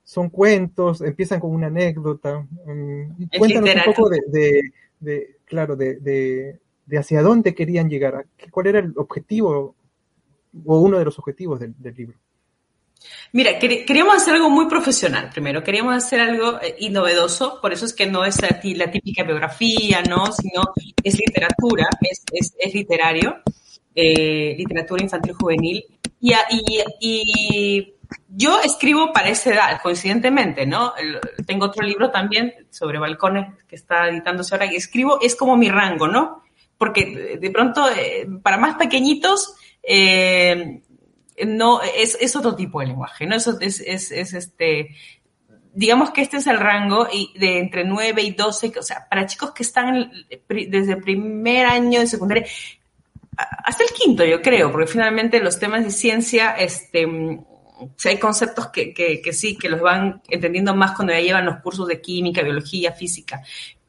[0.04, 2.48] son cuentos, empiezan con una anécdota.
[2.66, 8.68] Mm, cuéntanos un poco de, de, claro, de, de, de, hacia dónde querían llegar, cuál
[8.68, 9.76] era el objetivo
[10.66, 12.18] o uno de los objetivos del, libro.
[13.32, 17.86] Mira, queríamos hacer algo muy profesional primero, queríamos hacer algo eh, y novedoso, por eso
[17.86, 20.32] es que no es la típica biografía, ¿no?
[20.32, 20.62] Sino
[21.04, 23.42] es literatura, es, literario,
[23.96, 25.84] eh, literatura infantil juvenil.
[26.20, 26.34] Y,
[27.02, 27.94] y,
[28.30, 30.94] yo escribo para esa edad, coincidentemente, ¿no?
[31.48, 35.70] Tengo otro libro también sobre balcones que está editándose ahora y escribo, es como mi
[35.70, 36.44] rango, ¿no?
[36.78, 39.56] Porque de pronto, eh, para más pequeñitos,
[41.46, 43.36] no, es, es, otro tipo de lenguaje, ¿no?
[43.36, 44.96] Eso es, es, es, este,
[45.74, 49.52] digamos que este es el rango de entre 9 y 12, o sea, para chicos
[49.52, 50.12] que están
[50.48, 52.46] desde el primer año de secundaria,
[53.36, 57.08] hasta el quinto, yo creo, porque finalmente los temas de ciencia, este,
[58.06, 61.58] hay conceptos que, que, que, sí, que los van entendiendo más cuando ya llevan los
[61.62, 63.42] cursos de química, biología, física.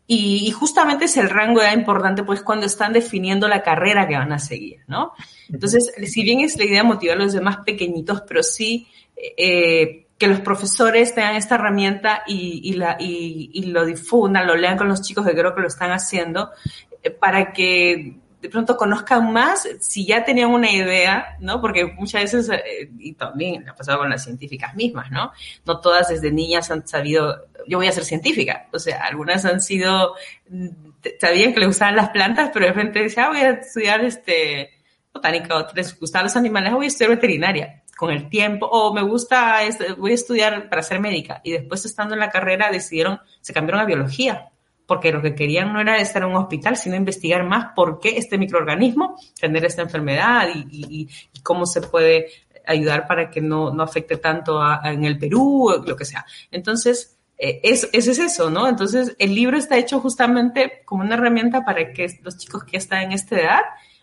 [0.07, 4.17] Y, justamente es el rango de edad importante, pues cuando están definiendo la carrera que
[4.17, 5.12] van a seguir, ¿no?
[5.49, 8.87] Entonces, si bien es la idea motivar a los demás pequeñitos, pero sí
[9.17, 14.88] eh, que los profesores tengan esta herramienta y, la, y, lo difundan, lo lean con
[14.88, 16.51] los chicos, que creo que lo están haciendo,
[17.03, 21.62] eh, para que de pronto conozcan más si ya tenían una idea, ¿no?
[21.62, 25.33] Porque muchas veces, eh, y también ha pasado con las científicas mismas, ¿no?
[25.64, 29.62] No todas desde niñas han sabido, yo voy a ser científica, o sea, algunas han
[29.62, 30.14] sido,
[30.50, 30.68] mm,
[31.18, 34.72] sabían que le gustaban las plantas, pero de repente decían, ah, voy a estudiar este,
[35.11, 38.92] botánica, o les gustan los animales, ah, voy a estudiar veterinaria con el tiempo, o
[38.92, 42.68] me gusta, este, voy a estudiar para ser médica, y después estando en la carrera
[42.70, 44.50] decidieron, se cambiaron a biología,
[44.87, 48.18] porque lo que querían no era estar en un hospital, sino investigar más por qué
[48.18, 51.09] este microorganismo genera esta enfermedad y,
[51.42, 52.29] cómo se puede
[52.66, 56.25] ayudar para que no, no afecte tanto en el Perú, lo que sea.
[56.51, 58.68] Entonces, eh, eso, es eso, ¿no?
[58.68, 63.03] Entonces, el libro está hecho justamente como una herramienta para que los chicos que están
[63.03, 63.61] en esta edad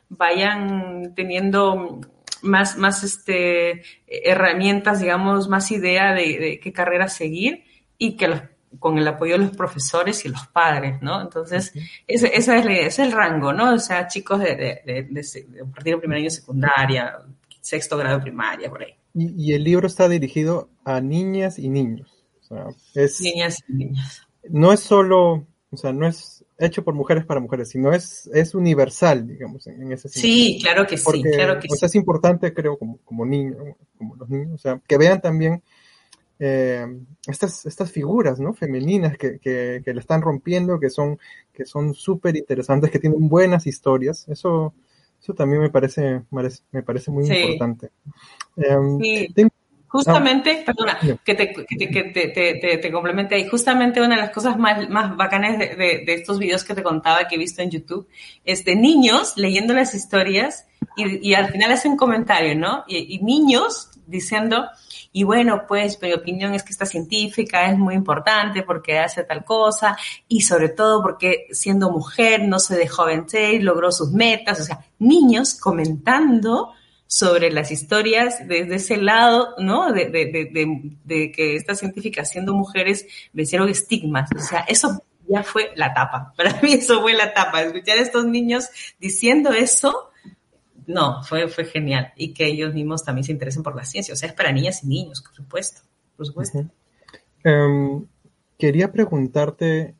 [0.09, 2.01] vayan teniendo
[2.41, 7.63] más, más este, herramientas, digamos, más idea de, de qué carrera seguir
[7.97, 8.41] y que los
[8.79, 11.21] con el apoyo de los profesores y los padres, ¿no?
[11.21, 11.73] Entonces,
[12.07, 13.73] ese, ese, es, el rango, ¿no?
[13.73, 17.17] O sea, chicos de, de, de, partir del primer año de secundaria,
[17.59, 18.95] sexto grado de primaria, por ahí.
[19.13, 22.23] Y, el libro está dirigido a niñas y niños.
[22.41, 24.27] O sea, es, niñas y niños.
[24.49, 28.55] No es solo, o sea, no es hecho por mujeres para mujeres, sino es, es
[28.55, 30.21] universal, digamos, en, ese sentido.
[30.21, 33.57] Sí, claro que sí, claro que pues, Es importante, creo, como, como niños,
[33.97, 35.61] como los niños, o sea, que vean también
[36.43, 36.87] eh,
[37.27, 38.51] estas, estas figuras ¿no?
[38.53, 41.19] femeninas que, que, que, le están rompiendo, que son
[41.53, 44.27] que son súper interesantes, que tienen buenas historias.
[44.27, 44.73] Eso,
[45.21, 47.91] eso también me parece, me parece muy importante.
[48.57, 49.47] Eh,
[49.87, 53.45] Justamente, perdona, que, te, que, te, que te, te, complemente ahí.
[53.47, 56.81] Justamente una de las cosas más, más bacanas de, de, de, estos videos que te
[56.81, 58.07] contaba que he visto en YouTube
[58.45, 62.85] es de niños leyendo las historias y, y al final hacen comentario, ¿no?
[62.87, 64.65] Y, y niños diciendo,
[65.13, 69.43] y bueno, pues mi opinión es que esta científica es muy importante porque hace tal
[69.43, 69.97] cosa
[70.27, 74.63] y sobre todo porque siendo mujer no se dejó vencer y logró sus metas, o
[74.63, 76.73] sea, niños comentando
[77.07, 79.91] sobre las historias desde ese lado, ¿no?
[79.91, 85.43] De, de, de, de que estas científicas siendo mujeres vencieron estigmas, o sea, eso ya
[85.43, 86.33] fue la tapa.
[86.37, 87.61] Para mí eso fue la tapa.
[87.61, 88.69] Escuchar a estos niños
[88.99, 90.10] diciendo eso
[90.87, 92.13] no, fue, fue genial.
[92.15, 94.13] Y que ellos mismos también se interesen por la ciencia.
[94.13, 95.81] O sea, es para niñas y niños, por supuesto.
[96.15, 96.65] por supuesto.
[97.43, 98.05] Em,
[98.57, 99.95] quería preguntarte,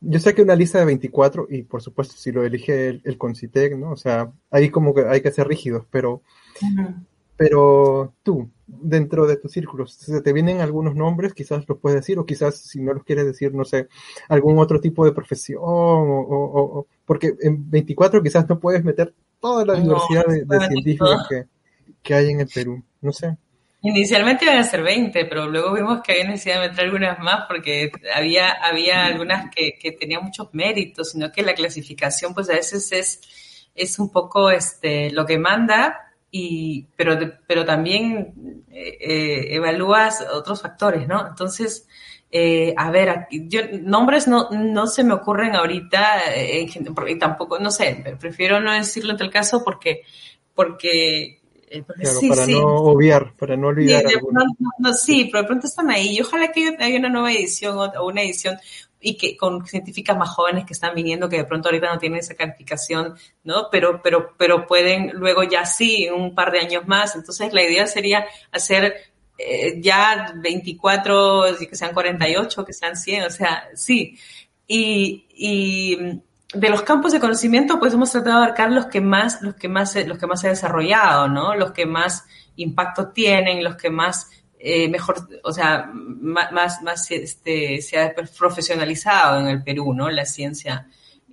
[0.00, 3.18] yo sé que una lista de 24, y por supuesto si lo elige el, el
[3.18, 3.92] Concitec, ¿no?
[3.92, 6.22] O sea, ahí como que hay que ser rígidos, pero,
[7.36, 11.34] pero tú, dentro de tus círculos, ¿se te vienen algunos nombres?
[11.34, 13.88] Quizás los puedes decir, o quizás si no los quieres decir, no sé,
[14.28, 19.14] algún otro tipo de profesión, o, porque en 24 quizás no puedes meter
[19.46, 21.44] toda la diversidad de, científicos que,
[22.02, 23.36] que hay en el Perú, no sé.
[23.82, 27.44] Inicialmente iban a ser 20, pero luego vimos que había necesidad de meter algunas más
[27.46, 32.54] porque había, había algunas que, que tenían muchos méritos, sino que la clasificación pues a
[32.54, 33.20] veces es,
[33.76, 40.60] es un poco este, lo que manda, y, pero, pero también eh, eh, evalúas otros
[40.60, 41.28] factores, ¿no?
[41.28, 41.86] Entonces,
[42.30, 47.70] eh, a ver, yo, nombres no, no se me ocurren ahorita, eh, porque tampoco, no
[47.70, 50.02] sé, prefiero no decirlo en tal caso porque,
[50.54, 54.08] porque eh, para no obviar, para no olvidar.
[54.08, 54.16] Sí,
[54.78, 56.16] no, sí, pero de pronto están ahí.
[56.16, 58.56] Y ojalá que haya una nueva edición o una edición
[59.00, 62.20] y que con científicas más jóvenes que están viniendo que de pronto ahorita no tienen
[62.20, 63.68] esa calificación, ¿no?
[63.70, 67.14] Pero, pero, pero pueden luego ya sí, en un par de años más.
[67.14, 68.94] Entonces la idea sería hacer
[69.38, 74.18] eh, ya 24, que sean 48, que sean 100, o sea, sí.
[74.66, 76.20] Y, y
[76.54, 79.68] de los campos de conocimiento, pues hemos tratado de abarcar los que más, los que
[79.68, 81.54] más, los que más se ha desarrollado, ¿no?
[81.54, 82.24] Los que más
[82.56, 89.40] impacto tienen, los que más eh, mejor, o sea, más, más, este, se ha profesionalizado
[89.40, 90.10] en el Perú, ¿no?
[90.10, 90.88] La ciencia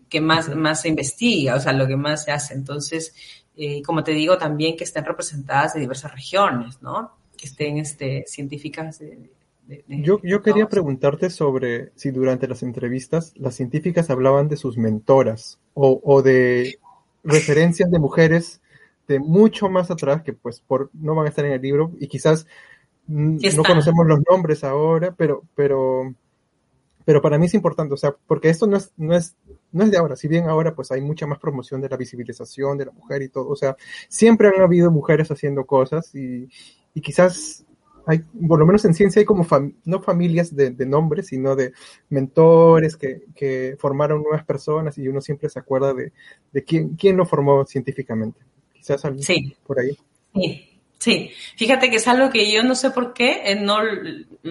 [0.09, 2.53] que más, más se investiga, o sea, lo que más se hace.
[2.53, 3.15] Entonces,
[3.55, 7.22] eh, como te digo, también que estén representadas de diversas regiones, ¿no?
[7.43, 9.29] Que estén este, científicas de,
[9.89, 15.59] yo, yo quería preguntarte sobre si durante las entrevistas las científicas hablaban de sus mentoras
[15.73, 16.79] o, o de
[17.21, 18.61] referencias de mujeres
[19.09, 22.07] de mucho más atrás que pues por, no van a estar en el libro y
[22.07, 22.47] quizás
[23.07, 26.15] no conocemos los nombres ahora, pero, pero,
[27.03, 29.35] pero para mí es importante, o sea, porque esto no es, no es,
[29.73, 32.77] no es de ahora, si bien ahora pues hay mucha más promoción de la visibilización
[32.77, 33.75] de la mujer y todo, o sea,
[34.07, 36.47] siempre han habido mujeres haciendo cosas y,
[36.93, 37.65] y quizás
[38.05, 39.47] hay, por lo menos en ciencia hay como,
[39.85, 41.73] no familias de, de, nombres, sino de
[42.09, 46.11] mentores que, que, formaron nuevas personas y uno siempre se acuerda de,
[46.51, 48.41] de quién, quién lo formó científicamente.
[48.73, 49.55] Quizás alguien sí.
[49.65, 49.97] por ahí.
[50.33, 50.69] Sí.
[51.03, 53.79] Sí, fíjate que es algo que yo no sé por qué, eh, no,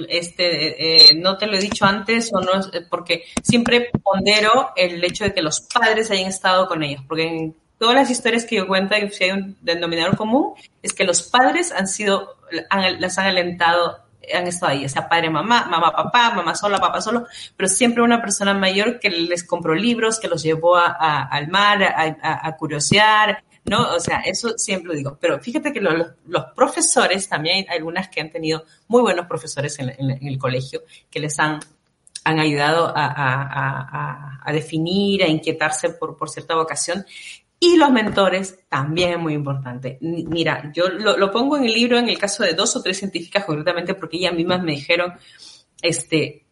[0.06, 2.52] este, eh, no te lo he dicho antes o no,
[2.90, 7.56] porque siempre pondero el hecho de que los padres hayan estado con ellos, porque en
[7.82, 11.72] todas las historias que yo cuento, si hay un denominador común, es que los padres
[11.72, 12.36] han sido,
[12.70, 13.98] las han alentado,
[14.32, 18.04] han estado ahí, o sea, padre, mamá, mamá, papá, mamá sola, papá solo, pero siempre
[18.04, 23.42] una persona mayor que les compró libros, que los llevó a, al mar, a, curiosear,
[23.64, 23.96] ¿no?
[23.96, 25.18] O sea, eso siempre lo digo.
[25.20, 26.06] Pero fíjate que los,
[26.54, 31.36] profesores, también hay algunas que han tenido muy buenos profesores en el colegio que les
[31.40, 31.58] han,
[32.22, 37.04] han ayudado a, a, a, definir, a inquietarse por, por cierta vocación.
[37.64, 39.96] Y los mentores también es muy importante.
[40.00, 43.44] Mira, yo lo, pongo en el libro en el caso de dos o tres científicas
[43.44, 45.12] concretamente porque ellas mismas me dijeron,
[45.80, 46.44] este,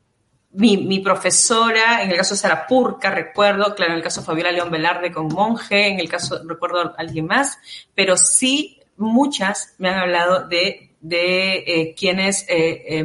[0.52, 4.26] mi, mi, profesora, en el caso de Sara Purca, recuerdo, claro, en el caso de
[4.28, 7.58] Fabiola León Velarde con Monje, en el caso, recuerdo a alguien más,
[7.92, 13.04] pero sí muchas me han hablado de, de eh, quienes eh, eh,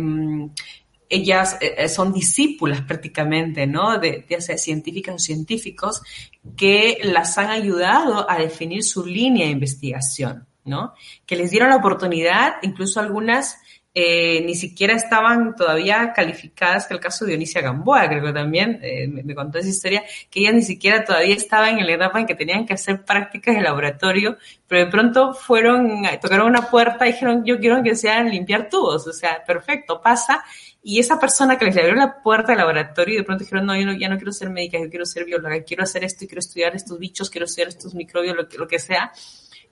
[1.10, 4.00] ellas eh, son discípulas prácticamente, ¿no?
[4.00, 6.02] De, de científicas o científicos
[6.56, 10.94] que las han ayudado a definir su línea de investigación, ¿no?
[11.26, 13.58] Que les dieron la oportunidad, incluso algunas
[13.98, 18.78] eh, ni siquiera estaban todavía calificadas, que el caso de Dionisia Gamboa, creo que también
[18.84, 22.20] eh, me, me, contó esa historia, que ellas ni siquiera todavía estaban en la etapa
[22.20, 24.36] en que tenían que hacer prácticas de laboratorio,
[24.68, 29.08] pero de pronto fueron, tocaron una puerta y dijeron, yo quiero que sean limpiar tubos,
[29.08, 30.44] o sea, perfecto, pasa,
[30.88, 33.76] y esa persona que les abrió la puerta del laboratorio y de pronto dijeron, no,
[33.76, 36.28] yo no, ya no quiero ser médica, yo quiero ser bióloga, quiero hacer esto y
[36.28, 39.12] quiero estudiar estos bichos, quiero estudiar estos microbios, lo que, lo que sea,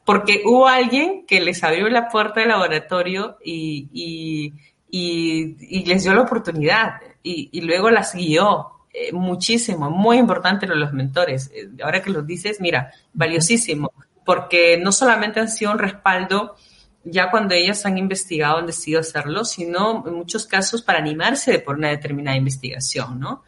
[0.04, 4.52] porque hubo alguien que les abrió la puerta del laboratorio y,
[4.90, 8.70] y, les dio la oportunidad y, luego las guió.
[8.92, 11.52] Eh, muchísimo, muy importante los mentores.
[11.54, 13.92] Eh, ahora que los dices, mira, valiosísimo,
[14.26, 16.56] porque no solamente han sido un respaldo
[17.04, 21.76] ya cuando ellas han investigado, han decidido hacerlo, sino en muchos casos para animarse por
[21.76, 23.44] una determinada investigación, ¿no?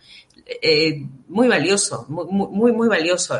[0.61, 3.39] Eh, muy valioso, muy, muy, muy valioso.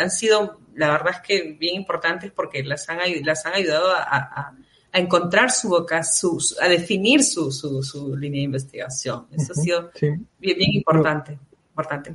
[0.00, 4.00] Han sido la verdad es que bien importantes porque las han, las han ayudado a,
[4.00, 4.56] a,
[4.92, 9.26] a encontrar su boca, su, a definir su, su, su, línea de investigación.
[9.32, 10.06] Eso ha sido sí.
[10.38, 11.36] bien, bien, importante.
[11.70, 12.14] importante.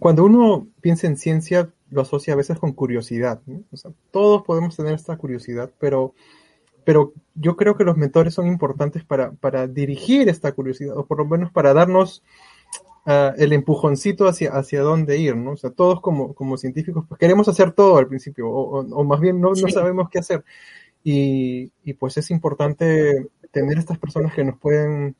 [0.00, 3.40] cuando uno piensa en ciencia, lo asocia a veces con curiosidad.
[3.46, 3.62] ¿no?
[3.70, 6.12] O sea, todos podemos tener esta curiosidad, pero
[6.86, 11.18] pero yo creo que los mentores son importantes para, para dirigir esta curiosidad, o por
[11.18, 12.22] lo menos para darnos
[13.06, 15.50] uh, el empujoncito hacia, hacia dónde ir, ¿no?
[15.50, 19.02] O sea, todos como, como científicos pues queremos hacer todo al principio, o, o, o
[19.02, 20.44] más bien no, no sabemos qué hacer.
[21.02, 25.16] Y, y, pues es importante tener estas personas que nos pueden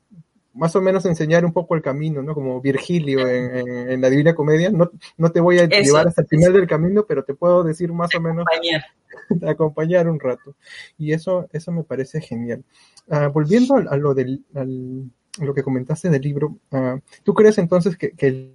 [0.56, 2.34] más o menos enseñar un poco el camino, ¿no?
[2.34, 4.70] Como Virgilio en, en, en la Divina Comedia.
[4.70, 5.82] No, no te voy a Eso.
[5.82, 8.84] llevar hasta el final del camino, pero te puedo decir más o menos acompañar,
[9.48, 10.56] acompañar un rato.
[10.98, 12.64] Y eso, eso me parece genial.
[13.08, 17.58] Uh, volviendo a, a, lo del, al, lo que comentaste del libro, uh, ¿tú crees
[17.58, 18.52] entonces que, que,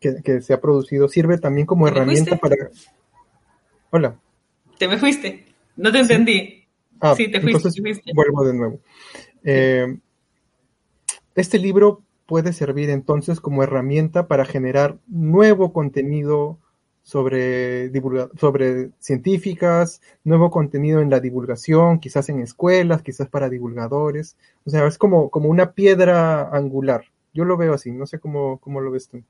[0.00, 2.56] que, que, se ha producido sirve también como herramienta para...
[3.90, 4.16] Hola.
[4.78, 5.46] Te me fuiste.
[5.76, 6.38] No te entendí.
[6.38, 6.66] ¿Sí?
[7.00, 8.12] Ah, sí, te fuiste, entonces te fuiste.
[8.14, 8.80] Vuelvo de nuevo.
[9.42, 9.98] Eh,
[11.40, 16.58] este libro puede servir entonces como herramienta para generar nuevo contenido
[17.02, 17.90] sobre,
[18.38, 24.36] sobre científicas, nuevo contenido en la divulgación, quizás en escuelas, quizás para divulgadores.
[24.64, 27.04] O sea, es como, como una piedra angular.
[27.34, 29.22] Yo lo veo así, no sé cómo, cómo lo ves tú.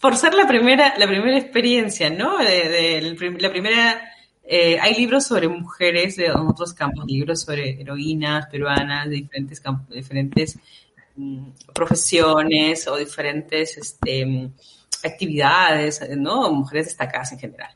[0.00, 2.38] Por ser la primera, la primera experiencia, ¿no?
[2.38, 4.00] De, de la primera
[4.46, 9.94] eh, hay libros sobre mujeres de otros campos, libros sobre heroínas peruanas de diferentes campos,
[9.94, 10.58] diferentes
[11.72, 14.50] profesiones o diferentes este,
[15.02, 16.52] actividades, ¿no?
[16.52, 17.70] Mujeres destacadas en general.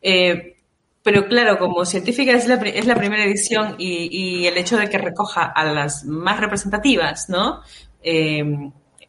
[0.00, 0.56] Eh,
[1.02, 4.98] pero claro, como científica es la, es la primera edición y, el hecho de que
[4.98, 7.62] recoja a las más representativas, ¿no?
[8.02, 8.44] Eh,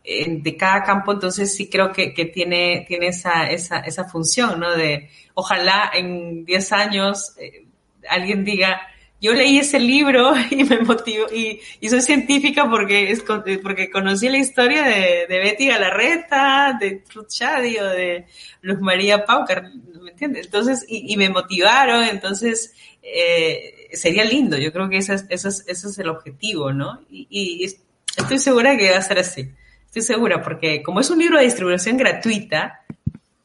[0.05, 4.71] de cada campo, entonces sí creo que, que tiene, tiene esa, esa, esa, función, ¿no?
[4.71, 7.67] De ojalá en 10 años eh,
[8.09, 8.81] alguien diga,
[9.23, 14.37] yo leí ese libro y me motivó, y, soy científica porque, es, porque conocí la
[14.37, 18.25] historia de, Betty Galarreta, de Ruth de
[18.61, 20.47] Luz María Paucar, ¿me entiendes?
[20.47, 26.73] Entonces, y, me motivaron, entonces, eh, sería lindo, yo creo que ese es, el objetivo,
[26.73, 26.99] ¿no?
[27.09, 27.73] Y,
[28.17, 29.49] estoy segura que va a ser así.
[29.85, 32.81] Estoy segura, porque como es un libro de distribución gratuita,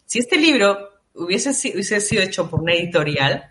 [0.07, 3.51] si este libro hubiese sido hecho por una editorial,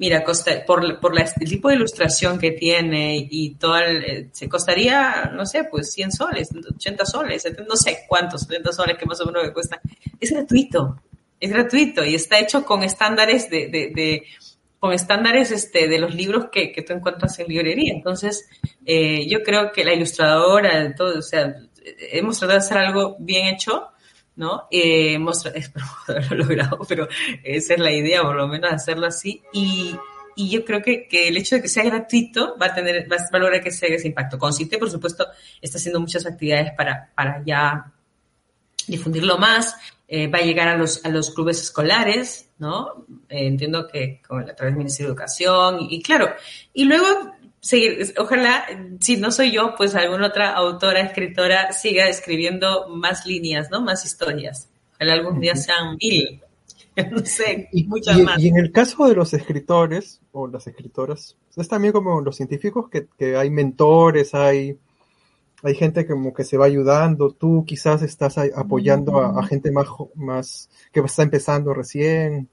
[0.00, 4.28] mira, costa, por, por la, el tipo de ilustración que tiene y todo el, eh,
[4.32, 9.04] se costaría, no sé, pues 100 soles, 80 soles, no sé cuántos, 70 soles que
[9.04, 9.78] más o menos me cuesta.
[10.18, 11.02] Es gratuito,
[11.38, 14.22] es gratuito y está hecho con estándares de, de, de
[14.78, 17.92] con estándares este, de los libros que, que tú encuentras en librería.
[17.92, 18.48] Entonces,
[18.86, 21.56] eh, yo creo que la ilustradora, todo, o sea,
[22.10, 23.88] hemos tratado de hacer algo bien hecho,
[24.36, 24.66] ¿no?
[24.70, 25.18] Eh,
[25.54, 27.08] espero haberlo logrado, pero
[27.42, 29.42] esa es la idea, por lo menos hacerlo así.
[29.52, 29.96] Y,
[30.36, 33.16] y yo creo que, que, el hecho de que sea gratuito va a tener, va,
[33.16, 34.38] a lograr que sea ese impacto.
[34.38, 35.26] Consiste, por supuesto,
[35.60, 37.92] está haciendo muchas actividades para, para ya
[38.86, 39.76] difundirlo más,
[40.08, 43.06] eh, va a llegar a los, a los clubes escolares, ¿no?
[43.28, 46.34] Eh, entiendo que con, a través del Ministerio de Educación, y claro,
[46.72, 47.06] y luego
[47.60, 48.64] seguir, ojalá,
[49.00, 53.80] si no soy yo, pues alguna otra autora, escritora siga escribiendo más líneas, ¿no?
[53.82, 54.68] Más historias.
[54.94, 56.42] Ojalá algún día sean mil,
[57.10, 58.38] no sé, y, muchas y, más.
[58.40, 62.88] Y en el caso de los escritores o las escritoras, es también como los científicos
[62.88, 64.78] que, que hay mentores, hay,
[65.62, 69.86] hay gente como que se va ayudando, tú quizás estás apoyando a, a gente más,
[70.14, 72.48] más que está empezando recién.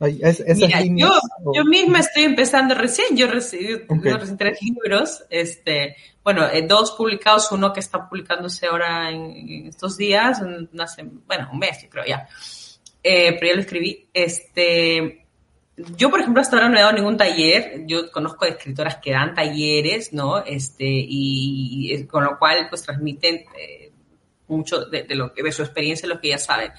[0.00, 1.54] Es, Mira, líneas, yo, o...
[1.54, 4.14] yo, misma estoy empezando recién, yo recibí okay.
[4.38, 10.40] tres libros, este, bueno, eh, dos publicados, uno que está publicándose ahora en, estos días,
[10.78, 12.26] hace, bueno, un mes, yo creo ya,
[13.02, 15.26] eh, pero ya lo escribí, este,
[15.96, 19.12] yo, por ejemplo, hasta ahora no he dado ningún taller, yo conozco de escritoras que
[19.12, 20.38] dan talleres, ¿no?
[20.44, 23.92] Este, y, y con lo cual, pues, transmiten eh,
[24.48, 26.72] mucho de, de, lo que, de su experiencia, lo que ya saben.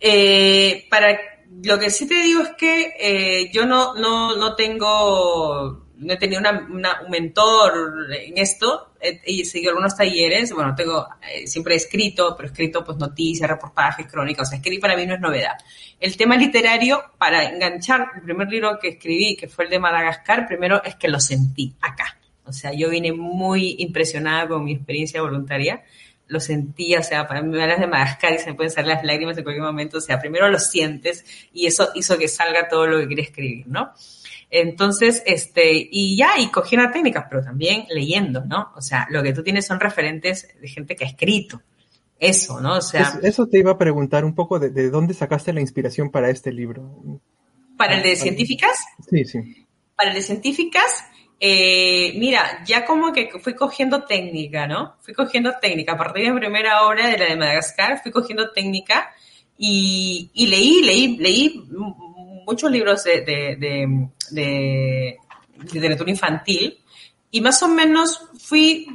[0.00, 1.16] Eh, para
[1.62, 6.16] lo que sí te digo es que eh, yo no, no, no tengo, no he
[6.16, 11.74] tenido una, una, un mentor en esto, he, seguido algunos talleres, bueno, tengo, eh, siempre
[11.74, 15.14] he escrito, pero he escrito pues noticias, reportajes, crónicas, o sea, escribir para mí no
[15.14, 15.56] es novedad.
[16.00, 20.46] El tema literario, para enganchar, el primer libro que escribí, que fue el de Madagascar,
[20.46, 22.18] primero es que lo sentí acá.
[22.44, 25.84] O sea, yo vine muy impresionada con mi experiencia voluntaria
[26.32, 28.88] lo sentía, o sea, para mí me hablas de Madagascar y se me pueden salir
[28.88, 32.68] las lágrimas en cualquier momento, o sea, primero lo sientes y eso hizo que salga
[32.68, 33.92] todo lo que quería escribir, ¿no?
[34.50, 38.72] Entonces, este, y ya, y cogí una técnica, pero también leyendo, ¿no?
[38.74, 41.62] O sea, lo que tú tienes son referentes de gente que ha escrito.
[42.18, 42.76] Eso, ¿no?
[42.76, 43.00] O sea.
[43.00, 46.30] Eso, eso te iba a preguntar un poco de, de, dónde sacaste la inspiración para
[46.30, 46.98] este libro.
[47.76, 48.78] ¿Para el de científicas?
[49.08, 49.66] Sí, sí.
[49.96, 51.04] Para el de científicas,
[51.44, 54.94] eh, mira, ya como que fui cogiendo técnica, ¿no?
[55.00, 55.94] Fui cogiendo técnica.
[55.94, 59.10] A partir de la primera hora de la de Madagascar, fui cogiendo técnica
[59.58, 61.64] y, y leí, leí, leí
[62.46, 65.18] muchos libros de, de, de, de,
[65.72, 66.78] literatura infantil
[67.32, 68.86] y más o menos fui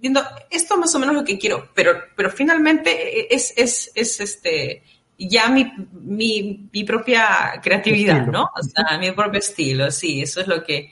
[0.00, 0.20] viendo
[0.50, 4.82] esto más o menos lo que quiero, pero, pero finalmente es, es, es este
[5.16, 8.50] ya mi, mi, mi propia creatividad, ¿no?
[8.52, 10.90] O sea, mi propio estilo, sí, eso es lo que...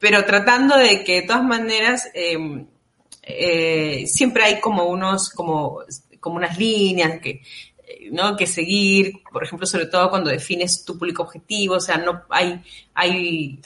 [0.00, 2.66] Pero tratando de que de todas maneras em,
[3.22, 5.80] eh, siempre hay como unos, como,
[6.18, 7.42] como unas líneas que,
[8.10, 8.36] ¿no?
[8.36, 12.62] que seguir, por ejemplo, sobre todo cuando defines tu público objetivo, o sea, no hay,
[12.94, 13.60] hay,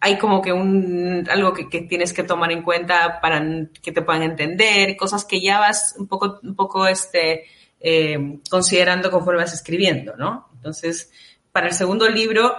[0.00, 3.44] hay como que un, algo que, que, tienes que tomar en cuenta para
[3.82, 7.44] que te puedan entender, cosas que ya vas un poco, un poco, este,
[7.80, 10.48] eh, considerando conforme vas escribiendo, ¿no?
[10.54, 11.10] Entonces,
[11.52, 12.54] para el segundo libro,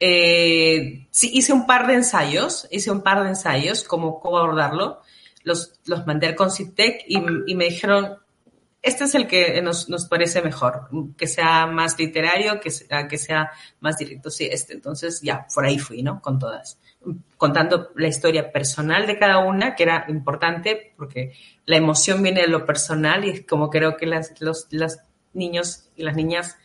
[0.00, 5.00] eh, sí hice un par de ensayos, hice un par de ensayos, cómo, cómo abordarlo,
[5.42, 8.18] los, los mandé al Concitec y, y me dijeron,
[8.86, 13.18] este es el que nos, nos, parece mejor, que sea más literario, que sea, que
[13.18, 14.30] sea más directo.
[14.30, 14.74] Sí, este.
[14.74, 16.22] Entonces ya, por ahí fui, ¿no?
[16.22, 16.78] Con todas.
[17.36, 21.32] Contando la historia personal de cada una, que era importante porque
[21.64, 24.98] la emoción viene de lo personal y es como creo que las, los, los
[25.32, 26.56] niños y las niñas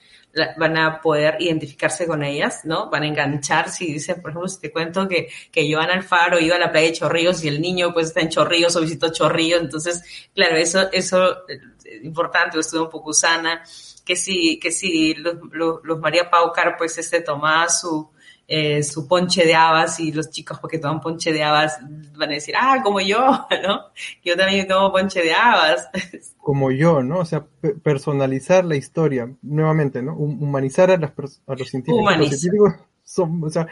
[0.57, 2.89] van a poder identificarse con ellas, ¿no?
[2.89, 6.55] Van a enganchar, si dice, por ejemplo, si te cuento que, que Joana Alfaro iba
[6.55, 9.61] a la playa de Chorrillos y el niño pues está en Chorrillos o visitó Chorrillos,
[9.61, 10.03] entonces,
[10.33, 13.63] claro, eso, eso es importante, estuvo un poco sana,
[14.05, 18.09] que si, que si los, los, los María Paucar pues este tomaba su,
[18.53, 21.79] eh, su ponche de habas y los chicos porque toman ponche de habas
[22.17, 23.17] van a decir, ah, como yo,
[23.65, 23.85] ¿no?
[24.21, 25.89] Yo también tomo ponche de habas.
[26.37, 27.19] Como yo, ¿no?
[27.19, 27.45] O sea,
[27.83, 30.15] personalizar la historia, nuevamente, ¿no?
[30.15, 31.11] Humanizar a, las,
[31.47, 32.01] a los científicos.
[32.01, 32.31] Humanizar.
[32.31, 32.73] Los científicos
[33.03, 33.67] son, o sea,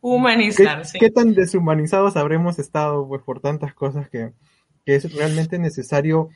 [0.00, 0.98] Humanizar, ¿qué, sí.
[0.98, 4.32] ¿Qué tan deshumanizados habremos estado pues, por tantas cosas que,
[4.84, 6.30] que es realmente necesario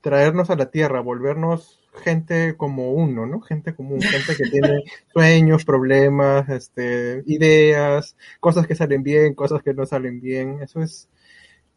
[0.00, 3.40] traernos a la Tierra, volvernos gente como uno, ¿no?
[3.40, 9.74] Gente común, gente que tiene sueños, problemas, este, ideas, cosas que salen bien, cosas que
[9.74, 10.60] no salen bien.
[10.62, 11.08] Eso es,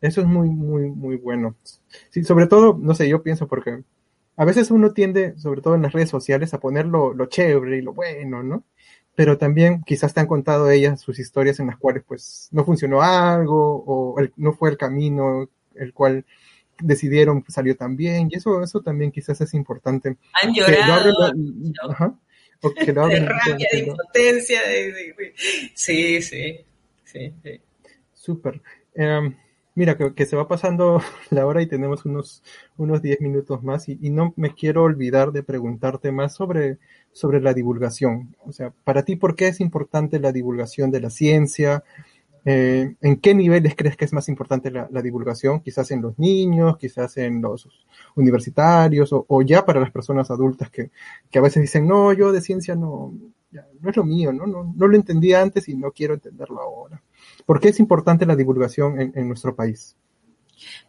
[0.02, 1.56] eso es muy, muy, muy bueno.
[2.10, 3.84] Sí, sobre todo, no sé, yo pienso porque
[4.36, 7.78] a veces uno tiende, sobre todo en las redes sociales, a poner lo, lo chévere
[7.78, 8.64] y lo bueno, ¿no?
[9.16, 13.02] Pero también quizás te han contado ellas sus historias en las cuales pues no funcionó
[13.02, 16.26] algo o el, no fue el camino el cual
[16.80, 20.18] decidieron salió tan bien y eso eso también quizás es importante.
[20.42, 21.92] Han llorado ¿no?
[21.92, 22.20] ajá,
[22.62, 25.34] o que lo de rabia de impotencia de, de, de,
[25.74, 26.66] sí sí
[27.04, 27.62] sí, sí.
[28.14, 28.62] súper.
[28.96, 29.36] Um,
[29.76, 31.02] mira que, que, se va pasando
[31.32, 32.44] la hora y tenemos unos
[32.78, 36.78] unos 10 minutos más y, y, no me quiero olvidar de preguntarte más sobre
[37.12, 38.36] sobre la divulgación.
[38.46, 41.84] O sea para ti por qué es importante la divulgación de la ciencia
[42.46, 45.62] eh, ¿En qué niveles crees que es más importante la, divulgación?
[45.62, 47.70] Quizás en los niños, quizás en los
[48.16, 50.92] universitarios o, ya para las personas adultas que,
[51.30, 53.14] que, a veces dicen, no, yo de ciencia no,
[53.52, 54.46] no es lo mío, ¿no?
[54.46, 54.74] ¿no?
[54.76, 57.02] No lo entendía antes y no quiero entenderlo ahora.
[57.46, 59.96] ¿Por qué es importante la divulgación en, en nuestro país?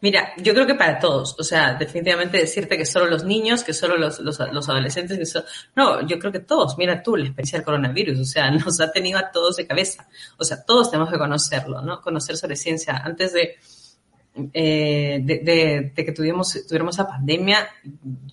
[0.01, 3.73] Mira, yo creo que para todos, o sea, definitivamente decirte que solo los niños, que
[3.73, 5.47] solo los, los, adolescentes, que solo...
[5.75, 8.93] no, yo creo que todos, mira tú, la experiencia del coronavirus, o sea, nos ha
[8.93, 10.07] tenido a todos de cabeza,
[10.39, 12.01] o sea, todos tenemos que conocerlo, ¿no?
[12.01, 12.99] Conocer sobre ciencia.
[12.99, 13.57] Antes de,
[14.53, 17.69] eh, de, que tuviéramos, tuviéramos esa pandemia,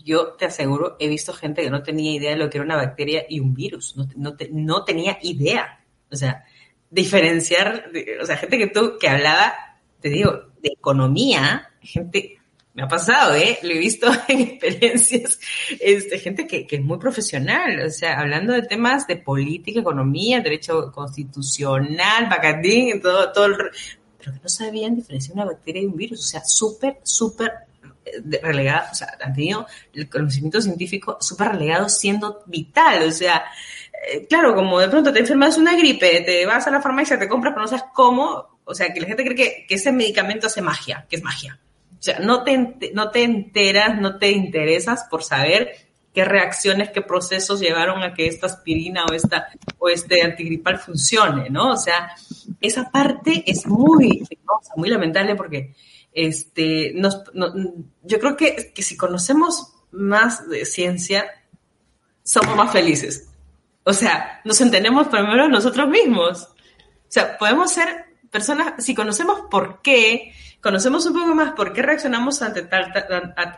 [0.04, 2.76] yo te aseguro, he visto gente que no tenía idea de lo que era una
[2.76, 5.80] bacteria y un virus, no, no, no tenía idea,
[6.12, 6.44] o sea,
[6.90, 7.86] diferenciar,
[8.22, 9.54] o sea, gente que tú, que hablaba,
[10.02, 10.32] te digo,
[10.62, 12.40] de economía, gente,
[12.74, 13.60] me ha pasado, ¿eh?
[13.64, 15.40] Lo he visto en experiencias,
[15.80, 20.42] este, gente que, que es muy profesional, o sea, hablando de temas de política, economía,
[20.42, 23.56] derecho constitucional, bacardín, todo, todo el,
[24.18, 27.52] pero que no sabían diferenciar una bacteria y un virus, o sea, súper, súper
[28.42, 33.44] relegado, o sea, han tenido el conocimiento científico súper relegado siendo vital, o sea,
[34.10, 37.28] eh, claro, como de pronto te enfermas una gripe, te vas a la farmacia, te
[37.28, 40.48] compras, pero no sabes cómo, o sea, que la gente cree que, que ese medicamento
[40.48, 41.60] hace magia, que es magia.
[42.02, 45.74] O sea, no te, no te enteras, no te interesas por saber
[46.14, 51.50] qué reacciones, qué procesos llevaron a que esta aspirina o, esta, o este antigripal funcione,
[51.50, 51.72] ¿no?
[51.72, 52.12] O sea,
[52.60, 54.28] esa parte es muy,
[54.76, 55.76] muy lamentable porque
[56.12, 57.10] este, no,
[58.04, 61.30] yo creo que, que si conocemos más de ciencia,
[62.24, 63.30] somos más felices.
[63.84, 66.44] O sea, nos entendemos primero nosotros mismos.
[66.44, 71.82] O sea, podemos ser personas, si conocemos por qué, conocemos un poco más por qué
[71.82, 72.92] reaccionamos ante tal,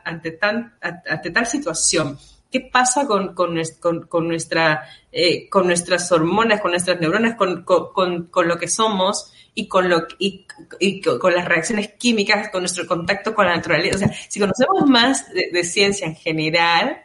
[0.04, 2.18] ante tal, ante tal situación.
[2.52, 7.64] ¿Qué pasa con, con, con, con nuestra, eh, con nuestras hormonas, con nuestras neuronas, con,
[7.64, 10.46] con lo que somos y con lo y,
[10.80, 13.96] y, con las reacciones químicas, con nuestro contacto con la naturaleza?
[13.96, 17.02] O sea, si conocemos más de, de ciencia en general,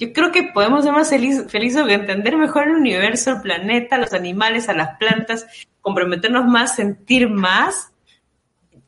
[0.00, 4.14] yo creo que podemos ser más felices que entender mejor el universo, el planeta, los
[4.14, 5.46] animales, a las plantas,
[5.82, 7.92] comprometernos más, sentir más.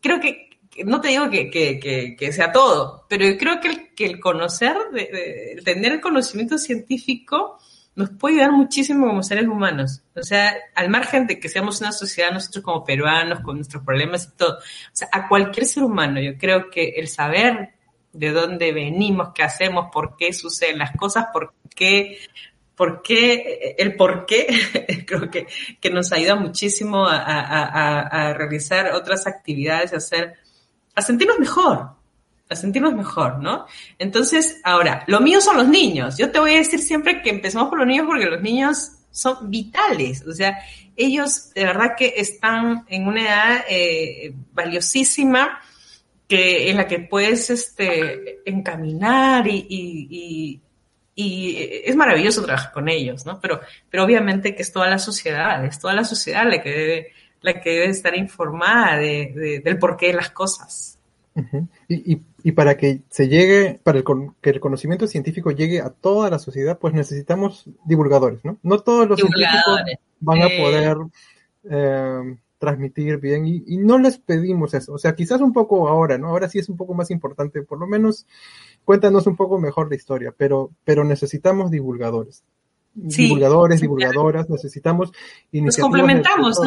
[0.00, 0.48] Creo que,
[0.86, 5.60] no te digo que, sea todo, pero yo creo que el, que el conocer, de,
[5.62, 7.58] tener el conocimiento científico,
[7.94, 10.02] nos puede ayudar muchísimo como seres humanos.
[10.16, 14.30] O sea, al margen de que seamos una sociedad, nosotros como peruanos, con nuestros problemas
[14.32, 17.74] y todo, o sea, a cualquier ser humano, yo creo que el saber
[18.12, 22.18] de dónde venimos, qué hacemos, por qué suceden las cosas, por qué,
[22.76, 25.46] por qué, el por qué, creo que,
[25.80, 30.34] que nos ayuda muchísimo a, a, a, realizar otras actividades, a hacer,
[30.94, 31.90] a sentirnos mejor,
[32.48, 33.66] a sentirnos mejor, ¿no?
[33.98, 36.18] Entonces, ahora, lo mío son los niños.
[36.18, 39.50] Yo te voy a decir siempre que empecemos por los niños porque los niños son
[39.50, 40.58] vitales, o sea,
[40.96, 45.60] ellos de verdad que están en una edad eh, valiosísima
[46.32, 50.58] que en la que puedes este, encaminar y,
[51.14, 53.38] y, es maravilloso trabajar con ellos, ¿no?
[53.38, 53.60] Pero,
[53.90, 57.08] pero obviamente que es toda la sociedad, es toda la sociedad la que debe,
[57.42, 60.98] la que debe estar informada de, del porqué de las cosas.
[61.86, 64.04] y, y, para que se llegue, para el,
[64.40, 68.56] que el conocimiento científico llegue a toda la sociedad, pues necesitamos divulgadores, ¿no?
[68.62, 69.82] No todos los científicos
[70.20, 70.96] van a poder
[71.70, 74.92] eh, transmitir bien y, no les pedimos eso.
[74.92, 76.28] O sea, quizás un poco ahora, ¿no?
[76.28, 78.24] Ahora sí es un poco más importante, por lo menos
[78.84, 82.44] cuéntanos un poco mejor la historia, pero, pero necesitamos divulgadores.
[82.94, 85.10] divulgadores, divulgadoras, necesitamos
[85.50, 85.90] iniciativas.
[85.90, 86.60] Nos complementamos,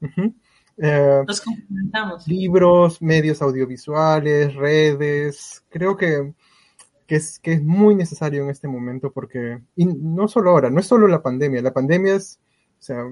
[0.00, 0.34] ¿no?
[0.78, 2.26] Eh, Nos complementamos.
[2.26, 6.32] Libros, medios audiovisuales, redes, creo que,
[7.06, 10.80] que, es, que es muy necesario en este momento porque, y no solo ahora, no
[10.80, 12.40] es solo la pandemia, la pandemia es,
[12.78, 13.04] o sea,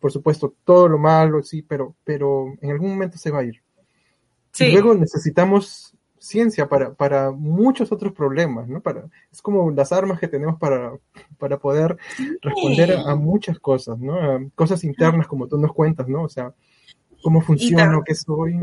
[0.00, 3.62] por supuesto, todo lo malo, sí, pero, pero en algún momento se va a ir.
[4.58, 8.80] Y luego necesitamos ciencia para, para muchos otros problemas, ¿no?
[8.80, 10.92] Para, es como las armas que tenemos para,
[11.38, 11.96] para poder
[12.42, 14.50] responder a, muchas cosas, ¿no?
[14.54, 16.24] cosas internas como tú nos cuentas, ¿no?
[16.24, 16.52] O sea,
[17.22, 18.58] cómo funciona, qué soy.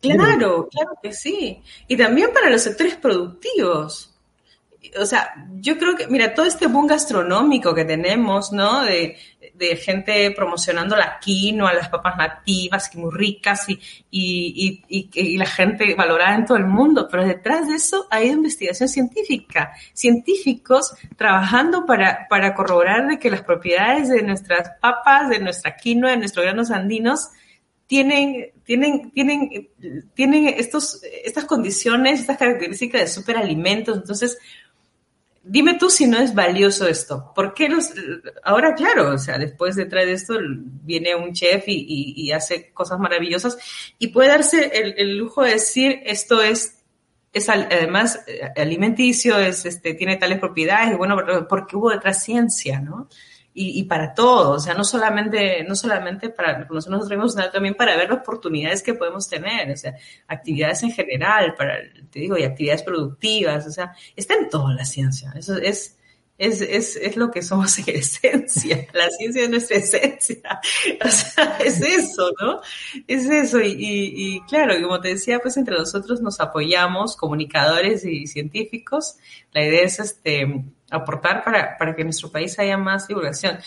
[0.00, 1.62] Claro, claro que sí.
[1.88, 4.19] Y también para los sectores productivos
[4.98, 8.82] o sea, yo creo que, mira, todo este boom gastronómico que tenemos, ¿no?
[8.84, 9.16] De,
[9.76, 13.78] gente promocionando la quinoa, las papas nativas, que muy ricas y,
[14.10, 18.28] y, y, y, la gente valorada en todo el mundo, pero detrás de eso hay
[18.28, 25.40] investigación científica, científicos trabajando para, para corroborar de que las propiedades de nuestras papas, de
[25.40, 27.28] nuestra quinoa, de nuestros granos andinos,
[27.90, 29.68] tienen, tienen, tienen,
[30.14, 33.96] tienen estos, estas condiciones, estas características de superalimentos.
[33.96, 34.38] Entonces,
[35.50, 37.32] dime tú si no es valioso esto.
[37.34, 37.92] ¿Por qué los,
[38.44, 40.38] ahora claro, o sea, después detrás de esto
[40.84, 43.58] viene un chef y, hace cosas maravillosas
[43.98, 46.84] y puede darse el, lujo de decir esto es,
[47.32, 51.16] es además eh, alimenticio, es, este, tiene tales propiedades y bueno,
[51.48, 53.08] porque hubo detrás ciencia, ¿no?
[53.52, 57.74] Y, para todo, o sea, no solamente, no solamente para conocer nosotros mismos, sino también
[57.74, 59.94] para ver las oportunidades que podemos tener, o sea,
[60.28, 61.78] actividades en general, para,
[62.10, 65.98] te digo, y actividades productivas, o sea, está en toda la ciencia, eso es,
[66.38, 70.60] es, es, es lo que somos en esencia, la ciencia es nuestra esencia,
[71.04, 72.60] o sea, es eso, ¿no?
[73.08, 78.04] Es eso, y, y, y claro, como te decía, pues entre nosotros nos apoyamos, comunicadores
[78.04, 79.16] y científicos,
[79.52, 83.58] la idea es este, aportar para, para que en nuestro país haya más divulgación.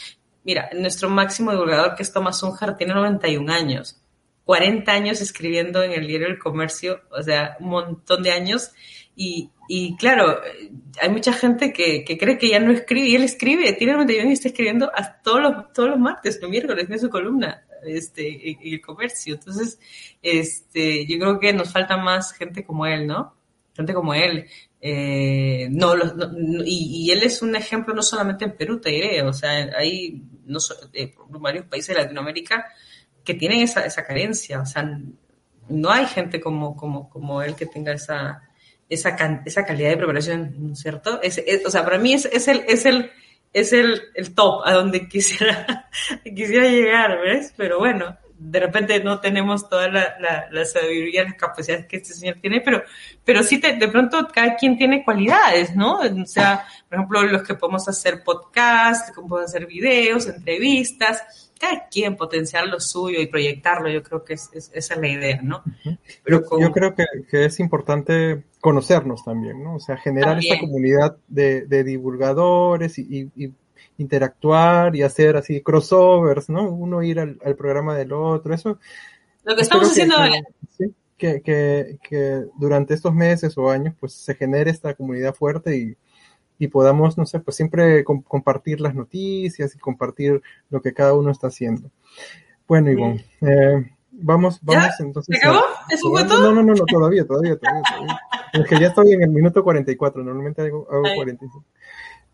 [0.43, 4.01] Mira, nuestro máximo divulgador, que es Tomás Unjar, tiene 91 años,
[4.45, 8.71] 40 años escribiendo en el diario El Comercio, o sea, un montón de años.
[9.15, 10.41] Y, y claro,
[11.01, 14.21] hay mucha gente que, que, cree que ya no escribe, y él escribe, tiene 91
[14.21, 17.63] años y está escribiendo a todos los, todos los martes, los miércoles, en su columna
[17.85, 19.35] este, en, el comercio.
[19.35, 19.79] Entonces,
[20.21, 23.33] este, yo creo que nos falta más gente como él, ¿no?
[23.75, 24.47] Gente como él.
[24.85, 25.93] Eh, no,
[26.65, 30.59] y, él es un ejemplo no solamente en Perú, te diré, o sea, hay no,
[30.91, 32.65] eh, varios países de Latinoamérica
[33.23, 34.99] que tienen esa, esa carencia, o sea,
[35.69, 38.41] no hay gente como, como, como él que tenga esa,
[38.89, 39.15] esa,
[39.45, 41.21] esa calidad de preparación, ¿no es cierto?
[41.21, 43.09] Es, o sea, para mí es, es el, es el,
[43.53, 45.89] es el, el top a donde quisiera,
[46.25, 47.53] quisiera llegar, ¿ves?
[47.55, 52.13] Pero bueno, de repente no tenemos toda la, la, la, sabiduría, las capacidades que este
[52.13, 52.83] señor tiene, pero,
[53.23, 55.99] pero sí de pronto cada quien tiene cualidades, ¿no?
[55.99, 61.87] O sea, por ejemplo, los que podemos hacer podcasts, que podemos hacer videos, entrevistas, cada
[61.87, 65.63] quien potenciar lo suyo y proyectarlo, yo creo que es, esa es la idea, ¿no?
[66.23, 69.75] Pero Yo creo que, que, es importante conocernos también, ¿no?
[69.75, 73.53] O sea, generar esta comunidad de, de divulgadores y, y
[73.97, 76.69] interactuar y hacer así crossovers, ¿no?
[76.69, 78.79] Uno ir al, programa del otro, eso.
[79.43, 80.41] Lo que estamos haciendo ahora.
[81.17, 85.95] Que, que, que, durante estos meses o años pues se genere esta comunidad fuerte y,
[86.57, 91.31] y podamos, no sé, pues siempre compartir las noticias y compartir lo que cada uno
[91.31, 91.91] está haciendo.
[92.67, 95.37] Bueno, Ivonne, eh, vamos, vamos entonces.
[95.37, 95.63] ¿Se acabó?
[95.89, 97.83] ¿Es un No, no, no, no, todavía, todavía, todavía,
[98.53, 101.65] Es que ya estoy en el minuto 44, normalmente hago, hago 45.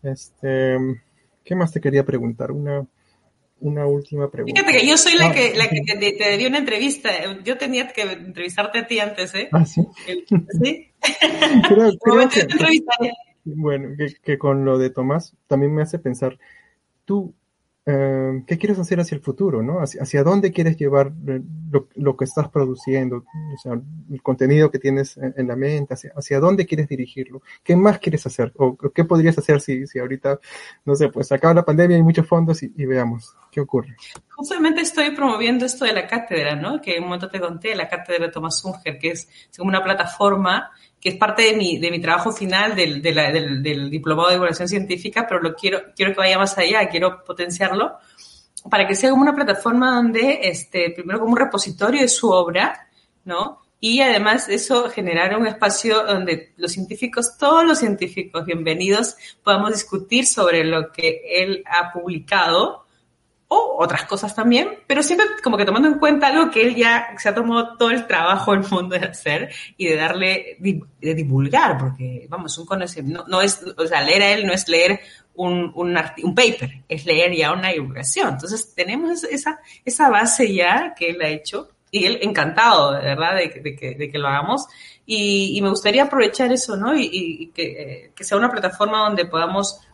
[0.02, 0.78] Este,
[1.50, 2.52] ¿qué más te quería preguntar?
[2.52, 2.86] Una,
[3.58, 4.60] una última pregunta.
[4.60, 7.10] Fíjate que yo soy la ah, que, la que te, te, dio una entrevista.
[7.42, 9.48] Yo tenía que entrevistarte a ti antes, ¿eh?
[9.50, 9.82] Ah, sí.
[10.62, 10.92] Sí.
[11.68, 12.46] creo, creo que,
[13.42, 16.38] bueno, que, que, con lo de Tomás también me hace pensar,
[17.04, 17.34] tú,
[17.86, 19.62] eh, ¿qué quieres hacer hacia el futuro?
[19.62, 19.78] ¿no?
[19.80, 21.40] ¿Hacia, dónde quieres llevar eh,
[21.96, 23.24] lo, que estás produciendo?
[23.54, 27.42] O sea, el contenido que tienes en, la mente, hacia, hacia, dónde quieres dirigirlo?
[27.64, 28.52] ¿Qué más quieres hacer?
[28.56, 30.38] ¿O qué podrías hacer si, si ahorita,
[30.84, 33.96] no sé, pues acaba la pandemia, hay muchos fondos y, veamos qué ocurre?
[34.28, 36.80] Justamente estoy promoviendo esto de la cátedra, ¿no?
[36.80, 40.70] Que un momento te conté, la cátedra de Tomás Unger, que es como una plataforma
[41.00, 44.68] que es parte de mi, de mi trabajo final del, del, del, diplomado de divulgación
[44.68, 47.98] científica, pero lo quiero, quiero que vaya más allá, quiero potenciarlo
[48.68, 52.88] para que sea como una plataforma donde, este, primero como un repositorio de su obra,
[53.24, 53.60] ¿no?
[53.82, 60.26] Y además eso generar un espacio donde los científicos, todos los científicos bienvenidos, podamos discutir
[60.26, 62.84] sobre lo que él ha publicado,
[63.52, 67.08] o otras cosas también, pero siempre como que tomando en cuenta algo que él ya
[67.18, 71.76] se ha tomado todo el trabajo del mundo de hacer y de darle, de divulgar,
[71.76, 75.00] porque vamos, un conocimiento, no, no es, o sea, leer a él no es leer
[75.34, 78.34] un, un, un, paper, es leer ya una divulgación.
[78.34, 83.34] Entonces tenemos esa, esa base ya que él ha hecho y él encantado, de verdad,
[83.34, 84.68] de, de, que, de que lo hagamos.
[85.04, 86.94] Y, y, me gustaría aprovechar eso, ¿no?
[86.94, 89.89] Y, y que, que sea una plataforma donde podamos eh,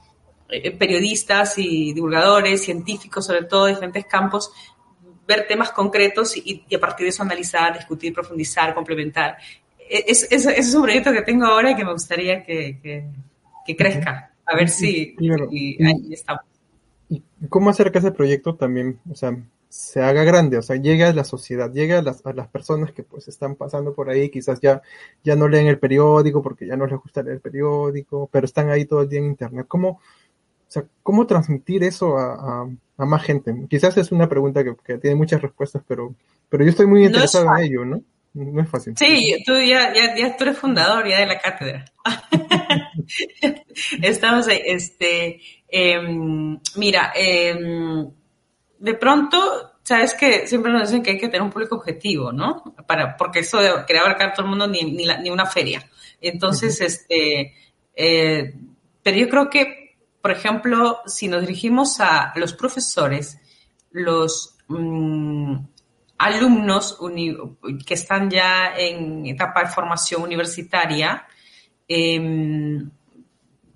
[0.79, 4.53] periodistas y divulgadores, científicos, sobre todo de diferentes campos,
[5.27, 9.37] ver temas concretos y, y, a partir de eso analizar, discutir, profundizar, complementar.
[9.79, 13.05] E, es, es, es un proyecto que tengo ahora y que me gustaría que, que,
[13.67, 14.33] que crezca.
[14.47, 16.45] A ver si y, ahí estamos.
[17.09, 19.37] ¿Y cómo hacer que ese proyecto también, o sea,
[19.69, 22.93] se haga grande, o sea, llegue a la sociedad, llegue a las, a las personas
[22.93, 24.81] que pues están pasando por ahí, quizás ya,
[25.23, 28.71] ya no leen el periódico porque ya no les gusta leer el periódico, pero están
[28.71, 29.67] ahí todo el día en internet.
[29.69, 30.01] ¿Cómo,
[30.81, 32.69] sea, ¿cómo transmitir eso a, a,
[32.99, 33.55] a más gente?
[33.69, 36.15] Quizás es una pregunta que, que, tiene muchas respuestas, pero,
[36.49, 38.03] pero yo estoy muy interesado no en ello, ¿no?
[38.35, 38.95] No es fácil.
[38.99, 41.85] Sí, tú ya, ya, ya tú eres fundador ya de la cátedra.
[44.03, 46.01] Estamos ahí, este, eh,
[46.77, 47.57] mira, eh,
[48.79, 49.39] de pronto,
[49.83, 52.63] sabes que siempre nos dicen que hay que tener un público objetivo, ¿no?
[52.87, 55.89] Para, porque eso de querer abarcar todo el mundo ni, ni, la, ni una feria.
[56.21, 56.87] Entonces, uh -huh.
[56.87, 57.55] este,
[57.95, 58.55] eh,
[59.03, 59.86] pero yo creo que
[60.27, 63.39] por ejemplo, si nos dirigimos a los profesores,
[63.93, 65.55] los mmm,
[66.19, 66.99] alumnos
[67.87, 71.29] que están ya en etapa de formación universitaria,
[71.87, 72.83] eh,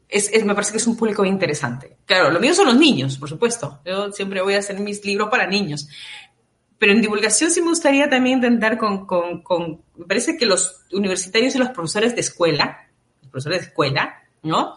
[0.09, 1.99] es, me parece que es un público interesante.
[2.05, 3.81] Claro, lo mío son los niños, por supuesto.
[3.85, 5.89] Yo siempre voy a hacer mis libros para niños.
[6.79, 11.55] Pero en divulgación sí me gustaría también intentar con, con me parece que los universitarios
[11.55, 12.89] y los profesores de escuela,
[13.23, 14.75] los profesores de escuela, ¿no?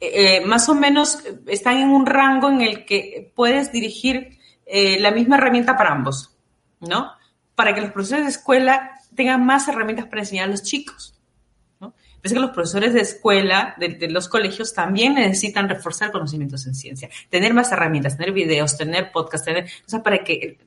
[0.00, 5.10] Eh, más o menos están en un rango en el que puedes dirigir eh, la
[5.10, 6.36] misma herramienta para ambos,
[6.80, 7.12] ¿no?
[7.54, 11.14] Para que los profesores de escuela tengan más herramientas para enseñar a los chicos.
[11.80, 11.94] ¿no?
[12.16, 16.74] Parece que los profesores de escuela, de, de, los colegios, también necesitan reforzar conocimientos en
[16.74, 20.58] ciencia, tener más herramientas, tener videos, tener podcasts, tener, o sea, para que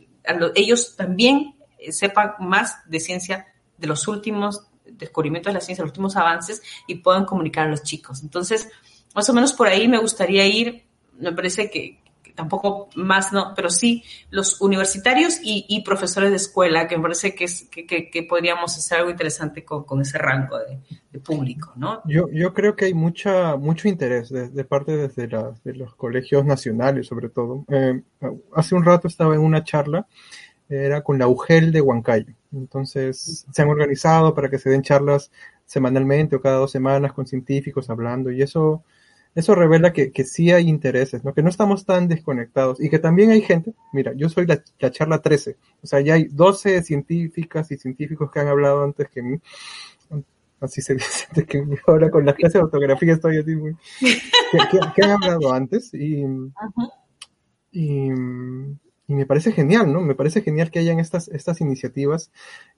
[0.55, 1.55] ellos también
[1.89, 3.47] sepan más de ciencia
[3.78, 7.84] de los últimos descubrimientos de la ciencia, los últimos avances y puedan comunicar a los
[7.84, 8.23] chicos.
[8.23, 8.69] Entonces,
[9.18, 10.84] más o menos por ahí me gustaría ir,
[11.20, 16.36] me parece que, que tampoco más, no, pero sí los universitarios y, y, profesores de
[16.36, 20.20] escuela, que me parece que, es, que, que podríamos hacer algo interesante con, con ese
[20.20, 22.03] rango de, público, ¿no?
[22.05, 25.95] Yo, yo creo que hay mucha, mucho interés de, de parte desde la, de los
[25.95, 27.65] colegios nacionales, sobre todo.
[27.70, 28.03] Eh,
[28.53, 30.05] hace un rato estaba en una charla,
[30.70, 32.36] era con la UGEL de Huancayo.
[32.53, 35.32] Entonces, se han organizado para que se den charlas
[35.65, 38.84] semanalmente o cada dos semanas con científicos hablando y eso
[39.38, 41.31] eso revela que, que sí hay intereses, ¿no?
[41.31, 44.89] Que no estamos tan desconectados y que también hay gente, mira, yo soy la, la
[44.89, 49.21] charla 13, o sea, ya hay 12 científicas y científicos que han hablado antes que
[49.21, 49.39] mí,
[50.59, 54.57] así se dice, antes que ahora con la clase de fotografía estoy así muy, que,
[54.71, 56.25] que, que han hablado antes y,
[57.71, 60.01] y, y me parece genial, ¿no?
[60.01, 62.31] Me parece genial que hayan estas, estas iniciativas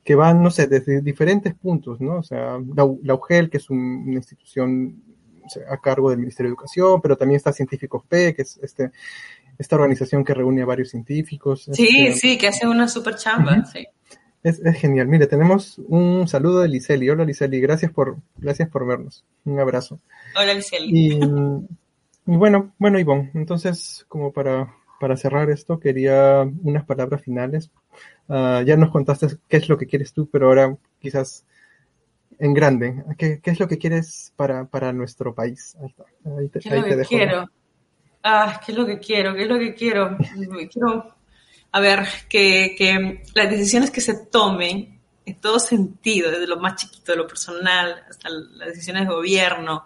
[0.03, 2.17] que van, no sé, desde diferentes puntos, ¿no?
[2.17, 5.08] O sea, la, la UGEL, que es un, una institución
[5.69, 8.91] a cargo del Ministerio de Educación, pero también está Científicos P, que es este,
[9.57, 11.69] esta organización que reúne a varios científicos.
[11.71, 13.87] Sí, este, sí, que hace una super chamba, uh sí.
[14.41, 15.07] Es, genial.
[15.07, 17.09] Mire, tenemos un saludo de Liseli.
[17.09, 19.25] Hola Liseli, gracias por, gracias por vernos.
[19.43, 19.99] Un abrazo.
[20.35, 20.89] Hola Liseli.
[20.91, 21.19] Y,
[22.25, 27.69] bueno, bueno Ivonne, entonces como para, para cerrar esto, quería unas palabras finales.
[28.29, 31.45] Ah, ya nos contaste qué es lo que quieres tú, pero ahora quizás
[32.39, 35.75] en grande, ¿qué, qué es lo que quieres para, para nuestro país?
[35.79, 36.59] Ahí, está.
[36.59, 37.49] ¿Qué es lo que quiero?
[38.23, 39.35] Ah, ¿qué es lo que quiero?
[39.35, 40.17] ¿Qué es lo que quiero?
[40.71, 41.15] quiero
[41.71, 47.11] a ver, que, las decisiones que se tomen en todo sentido, desde lo más chiquito
[47.11, 49.85] de lo personal hasta las decisiones de gobierno,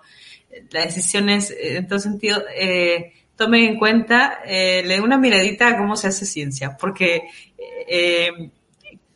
[0.72, 5.68] las decisiones eh, en todo sentido, eh, tomen en cuenta, eh, le den una miradita
[5.68, 7.24] a cómo se hace ciencia, porque
[7.88, 8.32] eh,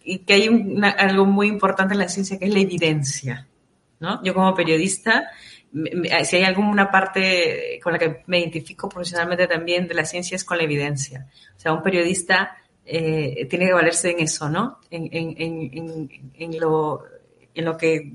[0.10, 0.50] y que hay
[0.98, 3.48] algo muy importante en la ciencia que es la evidencia,
[4.00, 4.24] ¿no?
[4.24, 5.30] Yo como periodista
[6.24, 10.46] si hay alguna parte con la que me identifico profesionalmente también de la ciencia es
[10.46, 11.28] con la evidencia.
[11.56, 14.80] O sea, un periodista eh, tiene que valerse en eso, ¿no?
[14.90, 17.04] En, en, en, lo,
[17.54, 18.14] en lo que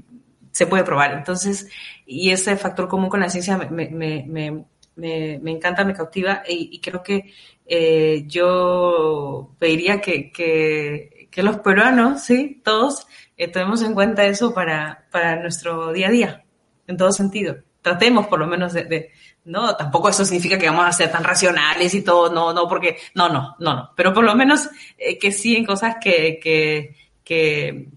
[0.51, 1.13] se puede probar.
[1.13, 1.69] Entonces,
[2.07, 6.81] y ese factor común con la ciencia me, me, me, me encanta, me cautiva y,
[6.81, 7.33] creo que
[7.67, 14.55] eh, yo pediría que, que, que, los peruanos, sí, todos, eh, tomemos en cuenta eso
[14.55, 16.45] para, para nuestro día a día
[16.87, 17.57] en todo sentido.
[17.81, 19.11] Tratemos por lo menos de,
[19.45, 22.99] no, tampoco eso significa que vamos a ser tan racionales y todo, no, no, porque,
[23.15, 26.95] no, no, no, no, pero por lo menos eh, que sí en cosas que, que,
[27.25, 27.89] que,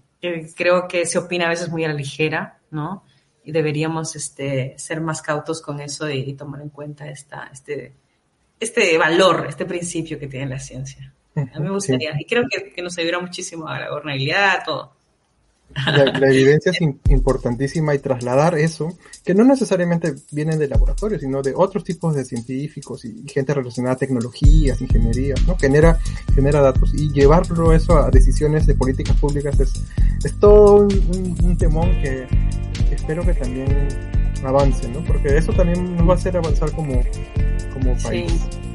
[0.56, 3.04] creo que se opina a veces muy a la ligera, ¿no?
[3.44, 7.94] Y deberíamos este, ser más cautos con eso y, tomar en cuenta esta, este,
[8.58, 11.14] este valor, este principio que tiene la ciencia.
[11.36, 14.62] A mí me gustaría, y creo que, que nos ayudará muchísimo a la gobernabilidad, a
[14.64, 14.96] todo.
[16.20, 21.52] La, evidencia es importantísima y trasladar eso, que no necesariamente viene de laboratorios, sino de
[21.54, 25.56] otros tipos de científicos y gente relacionada a tecnologías, ingeniería, ¿no?
[25.58, 25.98] Genera,
[26.34, 29.72] genera datos y llevarlo eso a decisiones de políticas públicas es,
[30.24, 32.26] es todo un, temón que,
[32.90, 33.88] espero que también
[34.44, 35.04] avance, ¿no?
[35.04, 37.02] Porque eso también nos va a hacer avanzar como,
[37.74, 38.30] como país.
[38.30, 38.65] Sí,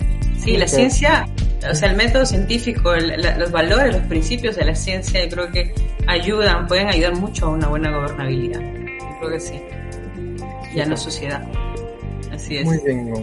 [0.45, 1.27] la ciencia,
[1.69, 5.73] o sea, el método científico, los valores, los principios de la ciencia, yo creo que
[6.07, 8.59] ayudan, pueden ayudar mucho a una buena gobernabilidad.
[8.61, 9.61] Yo creo que sí.
[10.75, 11.45] Ya en la sociedad.
[12.31, 12.65] Así es.
[12.65, 13.13] Muy bien,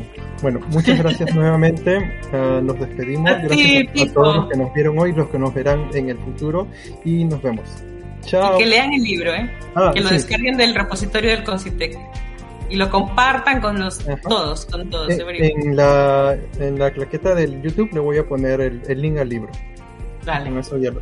[0.42, 1.98] Bueno, muchas gracias nuevamente.
[2.28, 3.30] Uh, nos despedimos.
[3.42, 6.68] gracias a, todos los que nos vieron hoy, los que nos verán en el futuro
[7.02, 7.66] y nos vemos.
[8.20, 8.56] Chao.
[8.56, 9.50] Y que lean el libro, ¿eh?
[9.74, 11.96] Ah, que lo descarguen del repositorio del Concitec
[12.68, 15.08] y lo compartan con los todos, con todos.
[15.10, 19.28] En, la, en la claqueta del YouTube le voy a poner el, el link al
[19.28, 19.50] libro.
[20.24, 20.50] Dale.
[20.50, 21.00] Con eso ya lo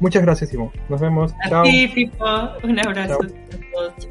[0.00, 0.72] Muchas gracias, Simón.
[0.88, 1.32] Nos vemos.
[1.44, 1.62] A Chao.
[1.62, 2.24] ti, Pipo.
[2.64, 4.08] Un abrazo a todos.